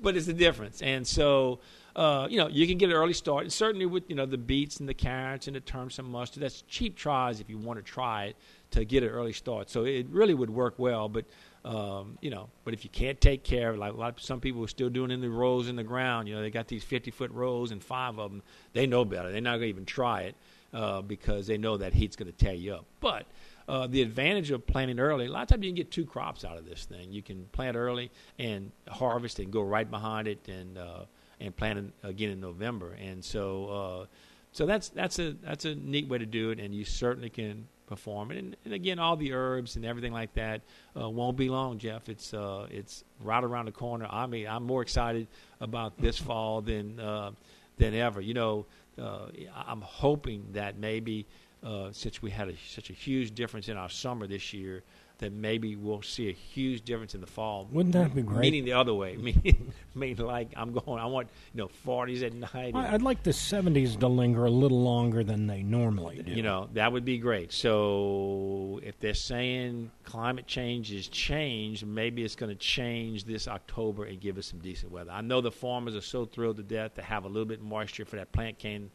But 0.00 0.16
it's 0.16 0.26
the 0.26 0.32
difference. 0.32 0.80
And 0.80 1.04
so, 1.04 1.58
uh, 1.96 2.28
you 2.30 2.38
know, 2.38 2.46
you 2.46 2.68
can 2.68 2.78
get 2.78 2.90
an 2.90 2.94
early 2.94 3.12
start. 3.12 3.42
And 3.42 3.52
certainly 3.52 3.86
with, 3.86 4.08
you 4.08 4.14
know, 4.14 4.26
the 4.26 4.38
beets 4.38 4.78
and 4.78 4.88
the 4.88 4.94
carrots 4.94 5.48
and 5.48 5.56
the 5.56 5.60
turnips 5.60 5.98
and 5.98 6.06
mustard, 6.06 6.44
that's 6.44 6.62
cheap 6.62 6.96
tries 6.96 7.40
if 7.40 7.50
you 7.50 7.58
want 7.58 7.80
to 7.80 7.82
try 7.82 8.26
it 8.26 8.36
to 8.70 8.84
get 8.84 9.02
an 9.02 9.08
early 9.08 9.32
start. 9.32 9.70
So 9.70 9.84
it 9.84 10.06
really 10.10 10.34
would 10.34 10.50
work 10.50 10.74
well. 10.78 11.08
But 11.08 11.24
um, 11.64 12.18
you 12.20 12.30
know, 12.30 12.48
but 12.64 12.74
if 12.74 12.84
you 12.84 12.90
can't 12.90 13.20
take 13.20 13.44
care 13.44 13.70
of, 13.70 13.76
it, 13.76 13.78
like 13.78 13.92
a 13.92 13.96
lot 13.96 14.16
of 14.16 14.22
some 14.22 14.40
people 14.40 14.64
are 14.64 14.68
still 14.68 14.88
doing 14.88 15.10
in 15.10 15.20
the 15.20 15.30
rows 15.30 15.68
in 15.68 15.76
the 15.76 15.84
ground. 15.84 16.28
You 16.28 16.36
know, 16.36 16.42
they 16.42 16.50
got 16.50 16.68
these 16.68 16.84
fifty 16.84 17.10
foot 17.10 17.30
rows 17.30 17.72
and 17.72 17.82
five 17.82 18.18
of 18.18 18.30
them. 18.30 18.42
They 18.72 18.86
know 18.86 19.04
better. 19.04 19.30
They're 19.30 19.40
not 19.40 19.56
going 19.56 19.62
to 19.62 19.68
even 19.68 19.84
try 19.84 20.22
it 20.22 20.36
uh, 20.72 21.02
because 21.02 21.46
they 21.46 21.58
know 21.58 21.76
that 21.76 21.94
heat's 21.94 22.16
going 22.16 22.30
to 22.30 22.36
tear 22.36 22.54
you 22.54 22.74
up. 22.74 22.84
But 23.00 23.26
uh, 23.68 23.86
the 23.86 24.02
advantage 24.02 24.50
of 24.50 24.66
planting 24.66 24.98
early, 24.98 25.26
a 25.26 25.30
lot 25.30 25.42
of 25.42 25.48
times 25.48 25.64
you 25.64 25.70
can 25.70 25.76
get 25.76 25.90
two 25.90 26.06
crops 26.06 26.44
out 26.44 26.56
of 26.56 26.64
this 26.64 26.84
thing. 26.84 27.12
You 27.12 27.22
can 27.22 27.46
plant 27.52 27.76
early 27.76 28.10
and 28.38 28.70
harvest 28.88 29.38
and 29.38 29.50
go 29.50 29.62
right 29.62 29.90
behind 29.90 30.28
it 30.28 30.48
and 30.48 30.78
uh, 30.78 31.04
and 31.40 31.54
plant 31.54 31.92
again 32.02 32.30
in 32.30 32.40
November. 32.40 32.96
And 33.00 33.24
so 33.24 33.68
uh, 33.68 34.06
so 34.52 34.66
that's 34.66 34.88
that's 34.88 35.18
a 35.18 35.32
that's 35.42 35.64
a 35.64 35.74
neat 35.74 36.08
way 36.08 36.18
to 36.18 36.26
do 36.26 36.50
it. 36.50 36.60
And 36.60 36.74
you 36.74 36.84
certainly 36.84 37.30
can 37.30 37.68
perform. 37.86 38.30
It. 38.30 38.38
And, 38.38 38.56
and 38.64 38.74
again, 38.74 38.98
all 38.98 39.16
the 39.16 39.32
herbs 39.32 39.76
and 39.76 39.84
everything 39.84 40.12
like 40.12 40.34
that 40.34 40.60
uh, 40.98 41.08
won't 41.08 41.36
be 41.36 41.48
long, 41.48 41.78
Jeff. 41.78 42.08
It's 42.08 42.34
uh, 42.34 42.66
it's 42.70 43.04
right 43.22 43.42
around 43.42 43.66
the 43.66 43.72
corner. 43.72 44.06
I 44.08 44.26
mean, 44.26 44.46
I'm 44.46 44.64
more 44.64 44.82
excited 44.82 45.26
about 45.60 45.98
this 45.98 46.18
fall 46.28 46.60
than 46.60 47.00
uh, 47.00 47.32
than 47.78 47.94
ever. 47.94 48.20
You 48.20 48.34
know, 48.34 48.66
uh, 49.00 49.26
I'm 49.66 49.80
hoping 49.80 50.46
that 50.52 50.78
maybe 50.78 51.26
uh, 51.64 51.88
since 51.92 52.22
we 52.22 52.30
had 52.30 52.48
a, 52.48 52.54
such 52.68 52.90
a 52.90 52.92
huge 52.92 53.34
difference 53.34 53.68
in 53.68 53.76
our 53.76 53.88
summer 53.88 54.26
this 54.26 54.52
year, 54.52 54.82
that 55.18 55.32
maybe 55.32 55.74
we'll 55.76 56.02
see 56.02 56.28
a 56.28 56.32
huge 56.32 56.82
difference 56.82 57.14
in 57.14 57.20
the 57.20 57.26
fall. 57.26 57.68
Wouldn't 57.72 57.92
that 57.94 58.14
be 58.14 58.22
great? 58.22 58.40
Meaning 58.40 58.64
the 58.64 58.72
other 58.74 58.94
way, 58.94 59.16
meaning, 59.20 59.72
meaning 59.94 60.24
like 60.24 60.50
I'm 60.56 60.72
going. 60.72 61.00
I 61.00 61.06
want 61.06 61.28
you 61.54 61.58
know 61.58 61.68
40s 61.86 62.22
at 62.24 62.32
night. 62.32 62.74
I- 62.74 62.94
I'd 62.94 63.02
like 63.02 63.22
the 63.22 63.32
70s 63.32 63.98
to 64.00 64.08
linger 64.08 64.44
a 64.44 64.50
little 64.50 64.82
longer 64.82 65.24
than 65.24 65.46
they 65.46 65.62
normally 65.62 66.22
do. 66.22 66.32
You 66.32 66.42
know, 66.42 66.68
that 66.74 66.92
would 66.92 67.04
be 67.04 67.18
great. 67.18 67.52
So 67.52 68.80
if 68.82 68.98
they're 69.00 69.14
saying 69.14 69.90
climate 70.04 70.46
change 70.46 70.92
is 70.92 71.08
changed, 71.08 71.86
maybe 71.86 72.22
it's 72.24 72.36
going 72.36 72.50
to 72.50 72.56
change 72.56 73.24
this 73.24 73.48
October 73.48 74.04
and 74.04 74.20
give 74.20 74.38
us 74.38 74.46
some 74.46 74.60
decent 74.60 74.92
weather. 74.92 75.10
I 75.10 75.20
know 75.20 75.40
the 75.40 75.50
farmers 75.50 75.94
are 75.96 76.00
so 76.00 76.24
thrilled 76.24 76.56
to 76.56 76.62
death 76.62 76.94
to 76.94 77.02
have 77.02 77.24
a 77.24 77.28
little 77.28 77.44
bit 77.46 77.58
of 77.58 77.64
moisture 77.64 78.04
for 78.04 78.16
that 78.16 78.32
plant 78.32 78.58
cane 78.58 78.90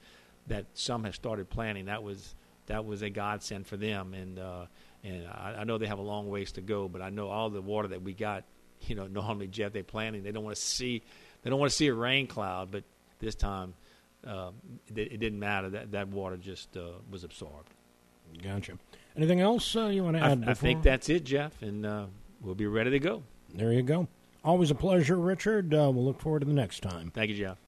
that 0.48 0.66
some 0.74 1.04
have 1.04 1.16
started 1.16 1.50
planting. 1.50 1.86
That 1.86 2.04
was 2.04 2.36
that 2.68 2.86
was 2.86 3.02
a 3.02 3.10
godsend 3.10 3.68
for 3.68 3.76
them, 3.76 4.14
and 4.14 4.40
uh, 4.40 4.66
and 5.04 5.28
I, 5.28 5.58
I 5.60 5.64
know 5.64 5.78
they 5.78 5.88
have 5.88 6.00
a 6.00 6.04
long 6.04 6.30
ways 6.30 6.54
to 6.54 6.62
go, 6.62 6.88
but 6.88 7.02
I 7.02 7.10
know 7.10 7.30
all 7.30 7.50
the 7.50 7.62
water 7.62 7.90
that 7.90 8.02
we 8.02 8.14
got. 8.14 8.44
You 8.82 8.96
know, 8.96 9.08
normally 9.12 9.48
Jeff, 9.48 9.74
they're 9.74 9.84
planting. 9.84 10.24
They 10.24 10.32
don't 10.32 10.44
want 10.44 10.56
to 10.56 10.62
see 10.62 11.04
they 11.44 11.50
don't 11.50 11.60
want 11.60 11.72
to 11.72 11.76
see 11.76 11.88
a 11.88 11.94
rain 11.94 12.28
cloud, 12.28 12.72
but 12.72 12.84
this 13.20 13.36
time 13.36 13.74
um, 14.26 14.56
it, 14.96 15.14
it 15.14 15.18
didn't 15.20 15.40
matter. 15.40 15.70
That 15.70 15.92
that 15.92 16.08
water 16.08 16.38
just 16.38 16.76
uh, 16.78 16.92
was 17.10 17.24
absorbed. 17.24 17.74
Gotcha. 18.42 18.74
Anything 19.16 19.42
else 19.42 19.76
uh, 19.76 19.88
you 19.88 20.04
want 20.04 20.18
to 20.18 20.24
add? 20.24 20.46
I 20.48 20.54
think 20.54 20.82
that's 20.82 21.10
it, 21.10 21.24
Jeff, 21.24 21.62
and 21.62 21.86
uh, 21.86 22.06
we'll 22.42 22.56
be 22.56 22.66
ready 22.66 22.90
to 22.92 23.00
go. 23.00 23.24
There 23.54 23.72
you 23.72 23.84
go. 23.84 24.08
Always 24.44 24.72
a 24.72 24.76
pleasure, 24.76 25.18
Richard. 25.18 25.74
Uh, 25.74 25.92
we'll 25.94 26.04
look 26.04 26.20
forward 26.20 26.40
to 26.40 26.46
the 26.46 26.54
next 26.54 26.82
time. 26.82 27.12
Thank 27.14 27.30
you, 27.30 27.36
Jeff. 27.36 27.58